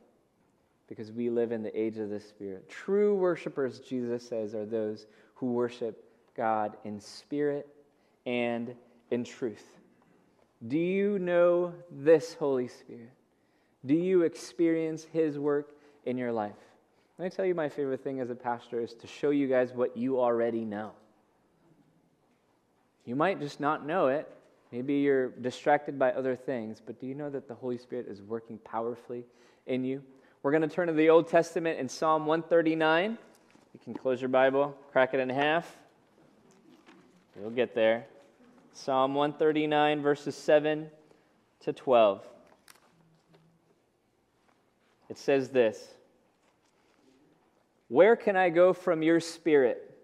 because 0.92 1.10
we 1.10 1.30
live 1.30 1.54
in 1.54 1.64
the 1.64 1.80
age 1.80 1.98
of 2.00 2.10
the 2.10 2.20
Spirit. 2.20 2.70
True 2.70 3.16
worshipers, 3.16 3.80
Jesus 3.80 4.28
says, 4.28 4.54
are 4.54 4.66
those 4.66 5.06
who 5.36 5.54
worship 5.54 6.04
God 6.36 6.76
in 6.84 7.00
spirit 7.00 7.66
and 8.26 8.76
in 9.10 9.24
truth. 9.24 9.64
Do 10.68 10.78
you 10.78 11.18
know 11.18 11.74
this 11.90 12.34
Holy 12.34 12.68
Spirit? 12.68 13.14
Do 13.86 13.94
you 13.94 14.24
experience 14.24 15.08
His 15.14 15.40
work 15.40 15.72
in 16.06 16.18
your 16.18 16.34
life? 16.34 16.60
Let 17.18 17.24
me 17.24 17.30
tell 17.30 17.46
you 17.46 17.56
my 17.56 17.70
favorite 17.70 18.04
thing 18.04 18.20
as 18.20 18.30
a 18.30 18.36
pastor 18.36 18.82
is 18.82 18.94
to 18.96 19.08
show 19.08 19.30
you 19.30 19.48
guys 19.48 19.72
what 19.72 19.96
you 19.96 20.20
already 20.20 20.66
know. 20.66 20.92
You 23.06 23.16
might 23.16 23.40
just 23.40 23.62
not 23.62 23.86
know 23.86 24.08
it. 24.08 24.30
Maybe 24.74 24.96
you're 24.96 25.30
distracted 25.30 25.98
by 25.98 26.12
other 26.12 26.36
things, 26.36 26.82
but 26.86 27.00
do 27.00 27.08
you 27.08 27.16
know 27.16 27.30
that 27.30 27.48
the 27.48 27.56
Holy 27.56 27.78
Spirit 27.78 28.08
is 28.10 28.22
working 28.22 28.58
powerfully 28.58 29.24
in 29.68 29.86
you? 29.86 30.04
We're 30.44 30.52
going 30.52 30.68
to 30.68 30.68
turn 30.68 30.88
to 30.88 30.94
the 30.94 31.10
Old 31.10 31.28
Testament 31.28 31.78
in 31.80 31.88
Psalm 31.88 32.26
139. 32.26 33.12
You 33.74 33.80
can 33.84 33.94
close 33.94 34.20
your 34.20 34.30
Bible, 34.30 34.76
crack 34.92 35.14
it 35.14 35.20
in 35.20 35.30
half. 35.30 35.78
You'll 37.40 37.52
get 37.52 37.76
there. 37.76 38.08
Psalm 38.74 39.14
139, 39.14 40.02
verses 40.02 40.36
7 40.36 40.90
to 41.60 41.74
12. 41.74 42.26
It 45.10 45.18
says 45.20 45.50
this 45.50 45.90
Where 47.90 48.16
can 48.16 48.36
I 48.36 48.50
go 48.50 48.74
from 48.74 49.04
your 49.04 49.20
spirit? 49.20 49.96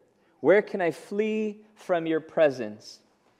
Where 0.41 0.62
can 0.62 0.82
I 0.82 0.91
flee 0.91 1.62
from 1.74 2.06
your 2.06 2.20
presence? 2.20 3.00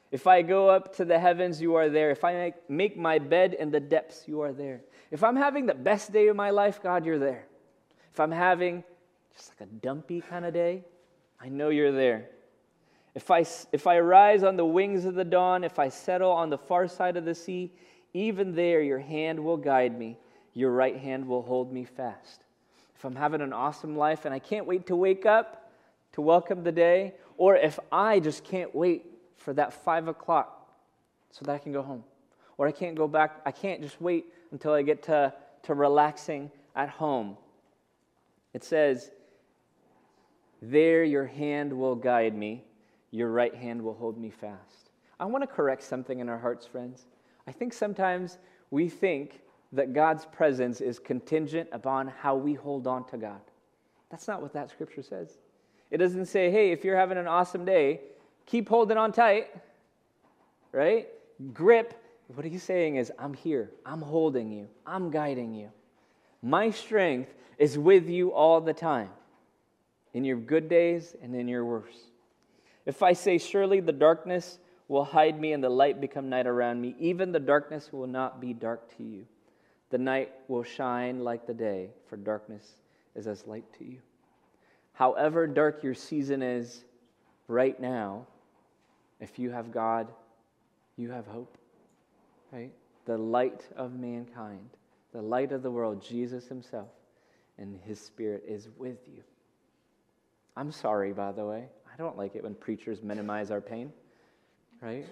If 0.10 0.26
I 0.26 0.42
go 0.42 0.68
up 0.68 0.96
to 0.96 1.06
the 1.06 1.20
heavens, 1.20 1.62
you 1.62 1.76
are 1.76 1.90
there. 1.90 2.10
If 2.10 2.24
I 2.24 2.54
make 2.68 2.98
my 2.98 3.20
bed 3.20 3.54
in 3.54 3.70
the 3.70 3.80
depths, 3.80 4.24
you 4.26 4.42
are 4.42 4.52
there. 4.52 4.82
If 5.12 5.24
I'm 5.24 5.36
having 5.36 5.66
the 5.66 5.74
best 5.74 6.12
day 6.12 6.28
of 6.28 6.36
my 6.36 6.50
life, 6.50 6.82
God, 6.82 7.06
you're 7.06 7.20
there. 7.20 7.46
If 8.12 8.20
I'm 8.20 8.32
having 8.32 8.84
just 9.36 9.52
like 9.52 9.70
a 9.70 9.72
dumpy 9.72 10.22
kind 10.22 10.46
of 10.46 10.54
day, 10.54 10.84
I 11.40 11.50
know 11.50 11.70
you're 11.70 11.92
there. 11.92 12.30
If 13.16 13.32
I, 13.32 13.46
if 13.72 13.88
I 13.88 14.00
rise 14.00 14.44
on 14.44 14.58
the 14.58 14.66
wings 14.66 15.06
of 15.06 15.16
the 15.16 15.24
dawn, 15.24 15.64
if 15.64 15.80
I 15.80 15.90
settle 15.90 16.32
on 16.32 16.50
the 16.50 16.58
far 16.58 16.88
side 16.88 17.18
of 17.18 17.26
the 17.26 17.36
sea, 17.36 17.72
even 18.14 18.54
there 18.54 18.82
your 18.82 19.00
hand 19.00 19.40
will 19.40 19.58
guide 19.58 19.98
me, 19.98 20.18
your 20.54 20.72
right 20.72 20.98
hand 20.98 21.28
will 21.28 21.42
hold 21.42 21.72
me 21.72 21.86
fast. 21.86 22.44
If 22.96 23.06
I'm 23.06 23.16
having 23.16 23.42
an 23.42 23.54
awesome 23.54 23.96
life 23.96 24.26
and 24.26 24.34
I 24.34 24.40
can't 24.40 24.66
wait 24.66 24.88
to 24.88 24.96
wake 24.96 25.26
up 25.26 25.72
to 26.14 26.22
welcome 26.22 26.64
the 26.64 26.72
day, 26.72 27.14
or 27.38 27.56
if 27.56 27.80
I 27.92 28.20
just 28.20 28.44
can't 28.44 28.74
wait 28.74 29.06
for 29.36 29.54
that 29.54 29.74
five 29.74 30.08
o'clock 30.08 30.72
so 31.32 31.46
that 31.46 31.52
I 31.54 31.60
can 31.60 31.72
go 31.72 31.84
home, 31.84 32.04
or 32.58 32.68
I 32.68 32.72
can't 32.72 32.96
go 32.96 33.08
back, 33.08 33.42
I 33.46 33.52
can't 33.52 33.82
just 33.82 34.02
wait 34.02 34.26
until 34.52 34.74
I 34.74 34.82
get 34.82 35.04
to, 35.04 35.34
to 35.64 35.74
relaxing 35.74 36.52
at 36.76 36.90
home. 36.90 37.38
It 38.54 38.64
says, 38.64 39.12
There 40.62 41.04
your 41.04 41.26
hand 41.26 41.72
will 41.72 41.96
guide 41.96 42.36
me, 42.36 42.64
your 43.12 43.32
right 43.32 43.54
hand 43.54 43.82
will 43.82 43.94
hold 43.94 44.18
me 44.18 44.30
fast. 44.30 44.92
I 45.20 45.26
want 45.26 45.44
to 45.44 45.48
correct 45.48 45.84
something 45.84 46.20
in 46.20 46.30
our 46.30 46.38
hearts, 46.38 46.66
friends. 46.66 47.06
I 47.48 47.52
think 47.52 47.74
sometimes 47.74 48.38
we 48.72 48.90
think 48.90 49.42
that 49.74 49.94
God's 49.94 50.26
presence 50.26 50.82
is 50.82 51.00
contingent 51.00 51.70
upon 51.72 52.08
how 52.08 52.36
we 52.36 52.54
hold 52.54 52.88
on 52.88 53.06
to 53.10 53.18
God. 53.18 53.42
That's 54.10 54.28
not 54.28 54.42
what 54.42 54.54
that 54.54 54.70
scripture 54.70 55.04
says. 55.04 55.38
It 55.92 55.98
doesn't 55.98 56.26
say, 56.28 56.52
hey, 56.52 56.72
if 56.72 56.84
you're 56.84 56.98
having 56.98 57.18
an 57.18 57.28
awesome 57.28 57.66
day, 57.66 58.02
keep 58.46 58.70
holding 58.70 58.98
on 58.98 59.12
tight, 59.12 59.48
right? 60.72 61.08
Grip. 61.54 61.94
What 62.34 62.46
he's 62.46 62.64
saying 62.64 62.98
is, 62.98 63.12
I'm 63.18 63.34
here. 63.34 63.72
I'm 63.86 64.02
holding 64.02 64.52
you. 64.52 64.68
I'm 64.86 65.12
guiding 65.12 65.54
you. 65.54 65.70
My 66.42 66.70
strength 66.72 67.34
is 67.58 67.78
with 67.78 68.10
you 68.10 68.34
all 68.34 68.62
the 68.62 68.74
time, 68.74 69.10
in 70.14 70.24
your 70.24 70.38
good 70.38 70.70
days 70.70 71.16
and 71.22 71.34
in 71.36 71.48
your 71.48 71.66
worst. 71.66 71.98
If 72.86 73.02
I 73.02 73.14
say, 73.14 73.38
Surely 73.38 73.80
the 73.80 73.92
darkness 73.92 74.60
will 74.88 75.04
hide 75.04 75.40
me 75.40 75.54
and 75.54 75.64
the 75.64 75.70
light 75.70 76.00
become 76.00 76.30
night 76.30 76.48
around 76.48 76.82
me, 76.82 76.96
even 77.00 77.32
the 77.32 77.40
darkness 77.40 77.92
will 77.92 78.08
not 78.08 78.40
be 78.40 78.54
dark 78.54 78.96
to 78.98 79.04
you. 79.04 79.26
The 79.90 79.98
night 79.98 80.32
will 80.48 80.64
shine 80.64 81.24
like 81.24 81.48
the 81.48 81.54
day, 81.54 81.90
for 82.08 82.18
darkness 82.18 82.66
is 83.16 83.28
as 83.28 83.48
light 83.48 83.66
to 83.80 83.86
you. 83.86 84.00
However 84.94 85.48
dark 85.48 85.84
your 85.84 85.94
season 85.94 86.42
is 86.42 86.84
right 87.48 87.80
now, 87.80 88.28
if 89.20 89.40
you 89.40 89.52
have 89.52 89.72
God, 89.72 90.08
you 90.98 91.12
have 91.12 91.28
hope. 91.28 91.58
Right? 92.52 92.72
The 93.06 93.18
light 93.18 93.68
of 93.76 94.00
mankind, 94.00 94.70
the 95.14 95.22
light 95.22 95.52
of 95.52 95.64
the 95.64 95.72
world, 95.72 96.02
Jesus 96.02 96.48
Himself, 96.48 96.90
and 97.58 97.80
His 97.86 98.00
Spirit 98.00 98.44
is 98.48 98.70
with 98.78 99.00
you. 99.08 99.24
I'm 100.56 100.72
sorry, 100.72 101.14
by 101.14 101.32
the 101.32 101.46
way. 101.46 101.66
I 101.92 101.98
don't 101.98 102.18
like 102.18 102.36
it 102.36 102.44
when 102.44 102.56
preachers 102.56 103.04
minimize 103.04 103.52
our 103.52 103.62
pain, 103.62 103.92
right? 104.82 105.06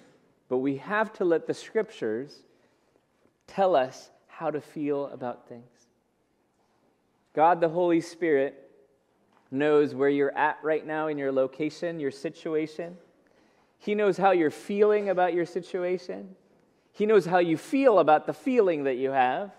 But 0.50 0.58
we 0.58 0.78
have 0.78 1.14
to 1.14 1.26
let 1.26 1.48
the 1.48 1.54
scriptures 1.54 2.44
tell 3.48 3.76
us 3.76 4.10
how 4.28 4.52
to 4.52 4.62
feel 4.62 5.08
about 5.08 5.48
things. 5.48 5.64
God, 7.34 7.62
the 7.62 7.70
Holy 7.70 8.02
Spirit, 8.02 8.66
knows 9.52 9.94
where 9.94 10.10
you're 10.10 10.36
at 10.36 10.58
right 10.64 10.86
now 10.86 11.08
in 11.08 11.18
your 11.18 11.32
location, 11.32 12.00
your 12.00 12.12
situation. 12.12 12.98
He 13.78 13.96
knows 13.96 14.18
how 14.18 14.32
you're 14.32 14.52
feeling 14.52 15.10
about 15.10 15.34
your 15.34 15.46
situation. 15.46 16.36
He 16.96 17.06
knows 17.06 17.26
how 17.26 17.40
you 17.40 17.58
feel 17.58 18.00
about 18.00 18.26
the 18.26 18.34
feeling 18.34 18.86
that 18.86 18.96
you 18.96 19.12
have. 19.12 19.52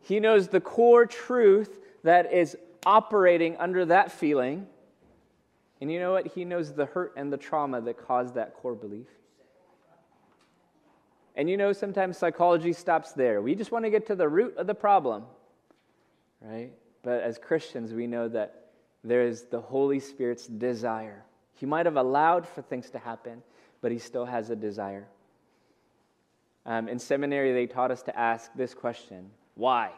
He 0.00 0.18
knows 0.18 0.48
the 0.48 0.60
core 0.60 1.06
truth 1.06 1.78
that 2.02 2.32
is 2.32 2.56
operating 2.84 3.56
under 3.58 3.84
that 3.84 4.10
feeling. 4.10 4.66
And 5.80 5.92
you 5.92 6.00
know 6.00 6.10
what? 6.10 6.26
He 6.26 6.44
knows 6.44 6.72
the 6.72 6.86
hurt 6.86 7.14
and 7.16 7.32
the 7.32 7.36
trauma 7.36 7.80
that 7.82 7.96
caused 7.96 8.34
that 8.34 8.54
core 8.54 8.74
belief. 8.74 9.06
And 11.36 11.48
you 11.48 11.56
know, 11.56 11.72
sometimes 11.72 12.18
psychology 12.18 12.72
stops 12.72 13.12
there. 13.12 13.40
We 13.40 13.54
just 13.54 13.70
want 13.70 13.84
to 13.84 13.90
get 13.90 14.04
to 14.08 14.16
the 14.16 14.28
root 14.28 14.56
of 14.56 14.66
the 14.66 14.74
problem, 14.74 15.26
right? 16.40 16.72
But 17.04 17.22
as 17.22 17.38
Christians, 17.38 17.94
we 17.94 18.08
know 18.08 18.26
that 18.26 18.72
there 19.04 19.24
is 19.24 19.44
the 19.44 19.60
Holy 19.60 20.00
Spirit's 20.00 20.48
desire. 20.48 21.24
He 21.54 21.66
might 21.66 21.86
have 21.86 21.96
allowed 21.96 22.48
for 22.48 22.62
things 22.62 22.90
to 22.90 22.98
happen, 22.98 23.44
but 23.80 23.92
he 23.92 23.98
still 24.00 24.24
has 24.24 24.50
a 24.50 24.56
desire. 24.56 25.06
Um, 26.68 26.86
in 26.86 26.98
seminary, 26.98 27.54
they 27.54 27.66
taught 27.66 27.90
us 27.90 28.02
to 28.02 28.16
ask 28.16 28.50
this 28.54 28.74
question 28.74 29.30
why? 29.54 29.90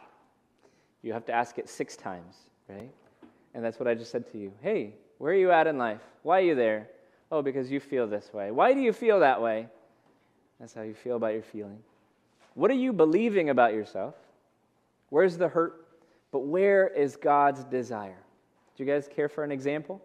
You 1.02 1.12
have 1.12 1.26
to 1.26 1.32
ask 1.32 1.58
it 1.58 1.68
six 1.68 1.96
times, 1.96 2.36
right? 2.68 2.90
And 3.54 3.64
that's 3.64 3.80
what 3.80 3.88
I 3.88 3.94
just 3.94 4.12
said 4.12 4.30
to 4.32 4.38
you. 4.38 4.52
Hey, 4.62 4.94
where 5.18 5.32
are 5.32 5.36
you 5.36 5.50
at 5.50 5.66
in 5.66 5.78
life? 5.78 6.00
Why 6.22 6.38
are 6.38 6.44
you 6.44 6.54
there? 6.54 6.88
Oh, 7.32 7.42
because 7.42 7.70
you 7.72 7.80
feel 7.80 8.06
this 8.06 8.32
way. 8.32 8.52
Why 8.52 8.72
do 8.72 8.80
you 8.80 8.92
feel 8.92 9.20
that 9.20 9.42
way? 9.42 9.66
That's 10.60 10.72
how 10.72 10.82
you 10.82 10.94
feel 10.94 11.16
about 11.16 11.32
your 11.32 11.42
feeling. 11.42 11.78
What 12.54 12.70
are 12.70 12.74
you 12.74 12.92
believing 12.92 13.50
about 13.50 13.74
yourself? 13.74 14.14
Where's 15.08 15.36
the 15.36 15.48
hurt? 15.48 15.88
But 16.30 16.40
where 16.40 16.86
is 16.86 17.16
God's 17.16 17.64
desire? 17.64 18.22
Do 18.76 18.84
you 18.84 18.88
guys 18.88 19.08
care 19.12 19.28
for 19.28 19.42
an 19.42 19.50
example? 19.50 20.00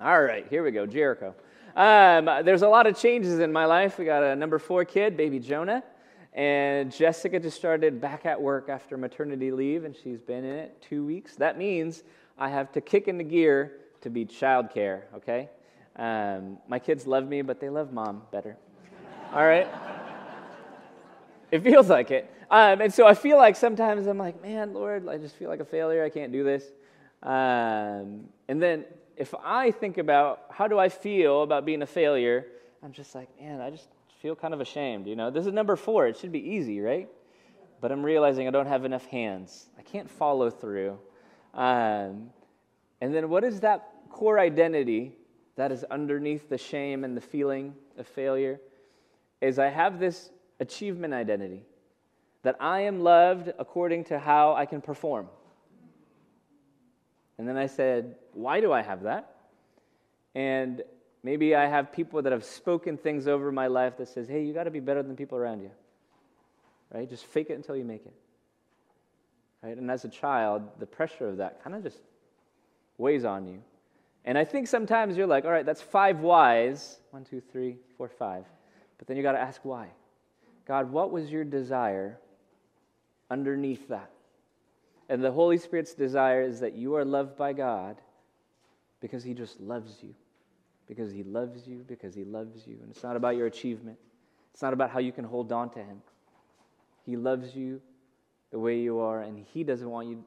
All 0.00 0.22
right, 0.22 0.46
here 0.48 0.64
we 0.64 0.70
go. 0.70 0.86
Jericho. 0.86 1.34
Um, 1.76 2.24
there's 2.42 2.62
a 2.62 2.68
lot 2.68 2.86
of 2.86 2.98
changes 2.98 3.38
in 3.38 3.52
my 3.52 3.66
life. 3.66 3.98
We 3.98 4.06
got 4.06 4.22
a 4.22 4.34
number 4.34 4.58
four 4.58 4.86
kid, 4.86 5.14
baby 5.14 5.38
Jonah. 5.38 5.84
And 6.32 6.90
Jessica 6.90 7.38
just 7.38 7.56
started 7.56 8.00
back 8.00 8.24
at 8.24 8.40
work 8.40 8.70
after 8.70 8.96
maternity 8.96 9.50
leave, 9.50 9.84
and 9.84 9.94
she's 9.94 10.20
been 10.20 10.44
in 10.44 10.56
it 10.56 10.82
two 10.82 11.04
weeks. 11.04 11.36
That 11.36 11.58
means 11.58 12.02
I 12.38 12.48
have 12.48 12.72
to 12.72 12.80
kick 12.80 13.08
into 13.08 13.24
gear 13.24 13.72
to 14.00 14.10
be 14.10 14.24
childcare, 14.24 15.02
okay? 15.16 15.50
Um, 15.96 16.58
my 16.66 16.78
kids 16.78 17.06
love 17.06 17.28
me, 17.28 17.42
but 17.42 17.60
they 17.60 17.68
love 17.68 17.92
mom 17.92 18.22
better. 18.32 18.56
All 19.32 19.46
right? 19.46 19.66
it 21.50 21.62
feels 21.62 21.88
like 21.88 22.10
it. 22.10 22.30
Um, 22.50 22.80
and 22.80 22.92
so 22.92 23.06
I 23.06 23.14
feel 23.14 23.36
like 23.36 23.56
sometimes 23.56 24.06
I'm 24.06 24.18
like, 24.18 24.40
man, 24.42 24.72
Lord, 24.72 25.08
I 25.08 25.18
just 25.18 25.36
feel 25.36 25.48
like 25.48 25.60
a 25.60 25.64
failure. 25.64 26.04
I 26.04 26.10
can't 26.10 26.32
do 26.32 26.42
this. 26.42 26.64
Um, 27.22 28.28
and 28.48 28.62
then 28.62 28.84
if 29.16 29.34
I 29.42 29.70
think 29.70 29.98
about 29.98 30.42
how 30.50 30.68
do 30.68 30.78
I 30.78 30.88
feel 30.88 31.42
about 31.42 31.64
being 31.64 31.82
a 31.82 31.86
failure, 31.86 32.46
I'm 32.82 32.92
just 32.92 33.14
like, 33.14 33.28
man, 33.40 33.60
I 33.60 33.70
just 33.70 33.88
feel 34.20 34.36
kind 34.36 34.54
of 34.54 34.60
ashamed. 34.60 35.06
You 35.06 35.16
know, 35.16 35.30
this 35.30 35.46
is 35.46 35.52
number 35.52 35.76
four. 35.76 36.06
It 36.06 36.16
should 36.16 36.32
be 36.32 36.50
easy, 36.50 36.80
right? 36.80 37.08
But 37.80 37.92
I'm 37.92 38.02
realizing 38.02 38.46
I 38.48 38.50
don't 38.50 38.66
have 38.66 38.84
enough 38.84 39.06
hands. 39.06 39.66
I 39.78 39.82
can't 39.82 40.10
follow 40.10 40.50
through. 40.50 40.98
Um, 41.54 42.30
and 43.00 43.14
then 43.14 43.28
what 43.28 43.44
is 43.44 43.60
that 43.60 43.88
core 44.10 44.38
identity 44.38 45.12
that 45.56 45.72
is 45.72 45.84
underneath 45.84 46.48
the 46.48 46.58
shame 46.58 47.04
and 47.04 47.16
the 47.16 47.20
feeling 47.20 47.74
of 47.98 48.06
failure? 48.06 48.60
Is 49.40 49.58
I 49.58 49.68
have 49.68 49.98
this 49.98 50.30
achievement 50.60 51.12
identity 51.14 51.64
that 52.42 52.56
I 52.60 52.82
am 52.82 53.00
loved 53.00 53.52
according 53.58 54.04
to 54.04 54.18
how 54.18 54.54
I 54.54 54.66
can 54.66 54.80
perform. 54.80 55.28
And 57.38 57.48
then 57.48 57.56
I 57.56 57.66
said, 57.66 58.16
Why 58.32 58.60
do 58.60 58.72
I 58.72 58.82
have 58.82 59.02
that? 59.02 59.34
And 60.34 60.82
maybe 61.22 61.54
I 61.54 61.66
have 61.66 61.92
people 61.92 62.22
that 62.22 62.32
have 62.32 62.44
spoken 62.44 62.96
things 62.96 63.26
over 63.26 63.50
my 63.52 63.66
life 63.66 63.96
that 63.98 64.08
says, 64.08 64.28
Hey, 64.28 64.44
you 64.44 64.52
got 64.52 64.64
to 64.64 64.70
be 64.70 64.80
better 64.80 65.02
than 65.02 65.16
people 65.16 65.38
around 65.38 65.60
you. 65.60 65.70
Right? 66.92 67.08
Just 67.08 67.26
fake 67.26 67.50
it 67.50 67.54
until 67.54 67.76
you 67.76 67.84
make 67.84 68.06
it. 68.06 68.14
Right? 69.62 69.76
And 69.76 69.90
as 69.90 70.04
a 70.04 70.08
child, 70.08 70.62
the 70.78 70.86
pressure 70.86 71.28
of 71.28 71.38
that 71.38 71.62
kind 71.62 71.74
of 71.74 71.82
just 71.82 71.98
weighs 72.98 73.24
on 73.24 73.46
you. 73.46 73.62
And 74.24 74.36
I 74.36 74.44
think 74.44 74.66
sometimes 74.66 75.16
you're 75.16 75.26
like, 75.26 75.44
all 75.44 75.50
right, 75.50 75.64
that's 75.64 75.82
five 75.82 76.20
whys. 76.20 76.98
One, 77.10 77.24
two, 77.24 77.40
three, 77.40 77.76
four, 77.96 78.08
five. 78.08 78.44
But 78.98 79.06
then 79.06 79.16
you 79.16 79.22
got 79.22 79.32
to 79.32 79.40
ask 79.40 79.60
why. 79.64 79.88
God, 80.66 80.90
what 80.90 81.12
was 81.12 81.30
your 81.30 81.44
desire 81.44 82.18
underneath 83.30 83.88
that? 83.88 84.10
And 85.08 85.22
the 85.22 85.30
Holy 85.30 85.58
Spirit's 85.58 85.94
desire 85.94 86.42
is 86.42 86.60
that 86.60 86.74
you 86.74 86.94
are 86.96 87.04
loved 87.04 87.36
by 87.36 87.52
God 87.52 87.96
because 89.00 89.22
He 89.22 89.34
just 89.34 89.60
loves 89.60 90.02
you. 90.02 90.14
Because 90.88 91.12
He 91.12 91.22
loves 91.22 91.66
you, 91.66 91.84
because 91.86 92.14
He 92.14 92.24
loves 92.24 92.66
you. 92.66 92.78
And 92.82 92.90
it's 92.90 93.02
not 93.02 93.16
about 93.16 93.36
your 93.36 93.46
achievement, 93.46 93.98
it's 94.52 94.62
not 94.62 94.72
about 94.72 94.90
how 94.90 94.98
you 94.98 95.12
can 95.12 95.24
hold 95.24 95.52
on 95.52 95.70
to 95.70 95.78
Him. 95.78 96.02
He 97.04 97.16
loves 97.16 97.54
you 97.54 97.80
the 98.50 98.58
way 98.58 98.78
you 98.78 98.98
are, 98.98 99.22
and 99.22 99.44
He 99.52 99.62
doesn't 99.64 99.88
want 99.88 100.08
you, 100.08 100.24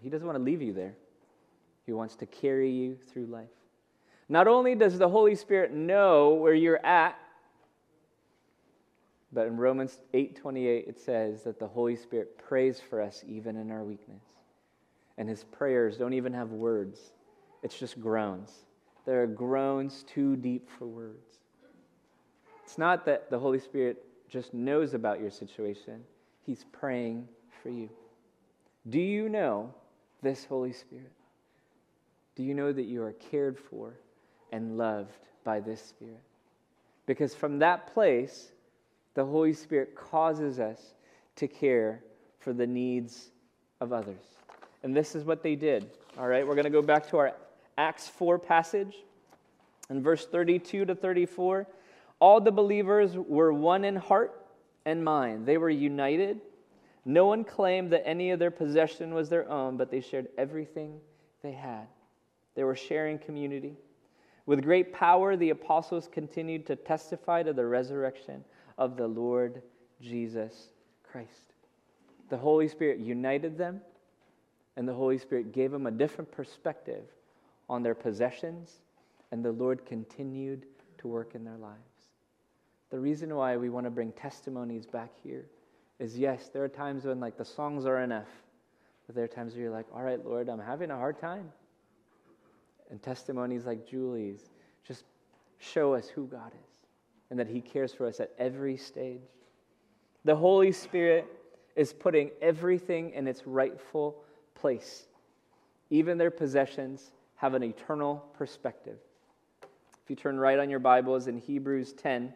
He 0.00 0.10
doesn't 0.10 0.26
want 0.26 0.38
to 0.38 0.44
leave 0.44 0.62
you 0.62 0.72
there. 0.72 0.94
He 1.86 1.92
wants 1.92 2.14
to 2.16 2.26
carry 2.26 2.70
you 2.70 2.98
through 3.12 3.26
life. 3.26 3.48
Not 4.28 4.46
only 4.46 4.76
does 4.76 4.96
the 4.96 5.08
Holy 5.08 5.34
Spirit 5.34 5.72
know 5.72 6.34
where 6.34 6.54
you're 6.54 6.84
at, 6.86 7.18
but 9.32 9.46
in 9.46 9.56
Romans 9.56 10.00
8:28 10.12 10.88
it 10.88 10.98
says 10.98 11.42
that 11.44 11.58
the 11.58 11.68
Holy 11.68 11.96
Spirit 11.96 12.36
prays 12.38 12.80
for 12.80 13.00
us 13.00 13.24
even 13.26 13.56
in 13.56 13.70
our 13.70 13.84
weakness. 13.84 14.22
And 15.18 15.28
his 15.28 15.44
prayers 15.44 15.96
don't 15.96 16.14
even 16.14 16.32
have 16.32 16.50
words. 16.50 17.12
It's 17.62 17.78
just 17.78 18.00
groans. 18.00 18.66
There 19.04 19.22
are 19.22 19.26
groans 19.26 20.04
too 20.04 20.36
deep 20.36 20.68
for 20.70 20.86
words. 20.86 21.38
It's 22.64 22.78
not 22.78 23.04
that 23.06 23.30
the 23.30 23.38
Holy 23.38 23.58
Spirit 23.58 24.04
just 24.28 24.54
knows 24.54 24.94
about 24.94 25.20
your 25.20 25.30
situation. 25.30 26.04
He's 26.46 26.64
praying 26.72 27.28
for 27.62 27.68
you. 27.68 27.90
Do 28.88 29.00
you 29.00 29.28
know 29.28 29.74
this 30.22 30.44
Holy 30.44 30.72
Spirit? 30.72 31.12
Do 32.36 32.42
you 32.42 32.54
know 32.54 32.72
that 32.72 32.84
you 32.84 33.02
are 33.02 33.12
cared 33.12 33.58
for 33.58 33.94
and 34.52 34.78
loved 34.78 35.28
by 35.44 35.60
this 35.60 35.82
Spirit? 35.82 36.22
Because 37.06 37.34
from 37.34 37.58
that 37.58 37.92
place, 37.92 38.52
the 39.14 39.24
Holy 39.24 39.52
Spirit 39.52 39.94
causes 39.94 40.58
us 40.58 40.94
to 41.36 41.48
care 41.48 42.02
for 42.38 42.52
the 42.52 42.66
needs 42.66 43.30
of 43.80 43.92
others. 43.92 44.22
And 44.82 44.96
this 44.96 45.14
is 45.14 45.24
what 45.24 45.42
they 45.42 45.54
did. 45.54 45.90
All 46.18 46.26
right, 46.26 46.46
we're 46.46 46.54
going 46.54 46.64
to 46.64 46.70
go 46.70 46.82
back 46.82 47.08
to 47.10 47.18
our 47.18 47.34
Acts 47.76 48.08
4 48.08 48.38
passage. 48.38 48.96
In 49.90 50.02
verse 50.02 50.26
32 50.26 50.84
to 50.84 50.94
34, 50.94 51.66
all 52.20 52.40
the 52.40 52.52
believers 52.52 53.16
were 53.16 53.52
one 53.52 53.84
in 53.84 53.96
heart 53.96 54.46
and 54.84 55.04
mind. 55.04 55.46
They 55.46 55.58
were 55.58 55.70
united. 55.70 56.40
No 57.04 57.26
one 57.26 57.44
claimed 57.44 57.90
that 57.92 58.06
any 58.06 58.30
of 58.30 58.38
their 58.38 58.50
possession 58.50 59.14
was 59.14 59.28
their 59.28 59.50
own, 59.50 59.76
but 59.76 59.90
they 59.90 60.00
shared 60.00 60.28
everything 60.38 61.00
they 61.42 61.52
had. 61.52 61.86
They 62.54 62.64
were 62.64 62.76
sharing 62.76 63.18
community. 63.18 63.76
With 64.46 64.62
great 64.62 64.92
power, 64.92 65.36
the 65.36 65.50
apostles 65.50 66.08
continued 66.10 66.66
to 66.66 66.76
testify 66.76 67.42
to 67.42 67.52
the 67.52 67.66
resurrection 67.66 68.44
of 68.80 68.96
the 68.96 69.06
Lord 69.06 69.62
Jesus 70.00 70.70
Christ. 71.12 71.52
The 72.30 72.38
Holy 72.38 72.66
Spirit 72.66 72.98
united 72.98 73.58
them, 73.58 73.82
and 74.76 74.88
the 74.88 74.94
Holy 74.94 75.18
Spirit 75.18 75.52
gave 75.52 75.70
them 75.70 75.86
a 75.86 75.90
different 75.90 76.32
perspective 76.32 77.04
on 77.68 77.82
their 77.82 77.94
possessions, 77.94 78.80
and 79.30 79.44
the 79.44 79.52
Lord 79.52 79.84
continued 79.84 80.64
to 80.98 81.08
work 81.08 81.34
in 81.34 81.44
their 81.44 81.58
lives. 81.58 81.76
The 82.88 82.98
reason 82.98 83.34
why 83.36 83.56
we 83.56 83.68
want 83.68 83.84
to 83.84 83.90
bring 83.90 84.12
testimonies 84.12 84.86
back 84.86 85.10
here 85.22 85.44
is 85.98 86.18
yes, 86.18 86.48
there 86.48 86.64
are 86.64 86.68
times 86.68 87.04
when 87.04 87.20
like 87.20 87.36
the 87.36 87.44
songs 87.44 87.84
are 87.84 88.00
enough, 88.00 88.30
but 89.06 89.14
there 89.14 89.24
are 89.24 89.28
times 89.28 89.52
where 89.52 89.64
you're 89.64 89.72
like, 89.72 89.86
all 89.94 90.02
right, 90.02 90.24
Lord, 90.24 90.48
I'm 90.48 90.58
having 90.58 90.90
a 90.90 90.96
hard 90.96 91.20
time. 91.20 91.52
And 92.90 93.00
testimonies 93.02 93.66
like 93.66 93.86
Julie's 93.86 94.48
just 94.88 95.04
show 95.58 95.94
us 95.94 96.08
who 96.08 96.26
God 96.26 96.52
is 96.54 96.69
and 97.30 97.38
that 97.38 97.48
He 97.48 97.60
cares 97.60 97.92
for 97.92 98.06
us 98.06 98.20
at 98.20 98.32
every 98.38 98.76
stage. 98.76 99.22
The 100.24 100.36
Holy 100.36 100.72
Spirit 100.72 101.26
is 101.76 101.92
putting 101.92 102.30
everything 102.42 103.10
in 103.10 103.26
its 103.26 103.46
rightful 103.46 104.22
place. 104.54 105.06
Even 105.88 106.18
their 106.18 106.30
possessions 106.30 107.12
have 107.36 107.54
an 107.54 107.62
eternal 107.62 108.24
perspective. 108.36 108.98
If 109.62 110.10
you 110.10 110.16
turn 110.16 110.38
right 110.38 110.58
on 110.58 110.68
your 110.68 110.78
Bibles 110.78 111.26
in 111.26 111.38
Hebrews 111.38 111.94
10, 111.94 112.34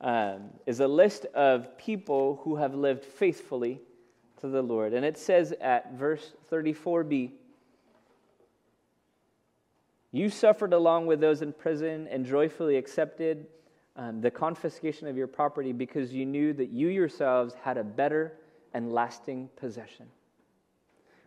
um, 0.00 0.50
is 0.66 0.80
a 0.80 0.88
list 0.88 1.24
of 1.34 1.78
people 1.78 2.40
who 2.44 2.56
have 2.56 2.74
lived 2.74 3.04
faithfully 3.04 3.80
to 4.40 4.48
the 4.48 4.60
Lord. 4.60 4.92
And 4.92 5.04
it 5.04 5.16
says 5.16 5.54
at 5.60 5.94
verse 5.94 6.32
34b 6.52 7.30
You 10.12 10.28
suffered 10.28 10.72
along 10.72 11.06
with 11.06 11.20
those 11.20 11.40
in 11.40 11.52
prison 11.52 12.06
and 12.08 12.26
joyfully 12.26 12.76
accepted 12.76 13.46
um, 13.96 14.20
the 14.20 14.30
confiscation 14.30 15.06
of 15.06 15.16
your 15.16 15.26
property 15.26 15.72
because 15.72 16.12
you 16.12 16.26
knew 16.26 16.52
that 16.52 16.70
you 16.70 16.88
yourselves 16.88 17.54
had 17.62 17.78
a 17.78 17.84
better 17.84 18.32
and 18.72 18.92
lasting 18.92 19.48
possession. 19.56 20.06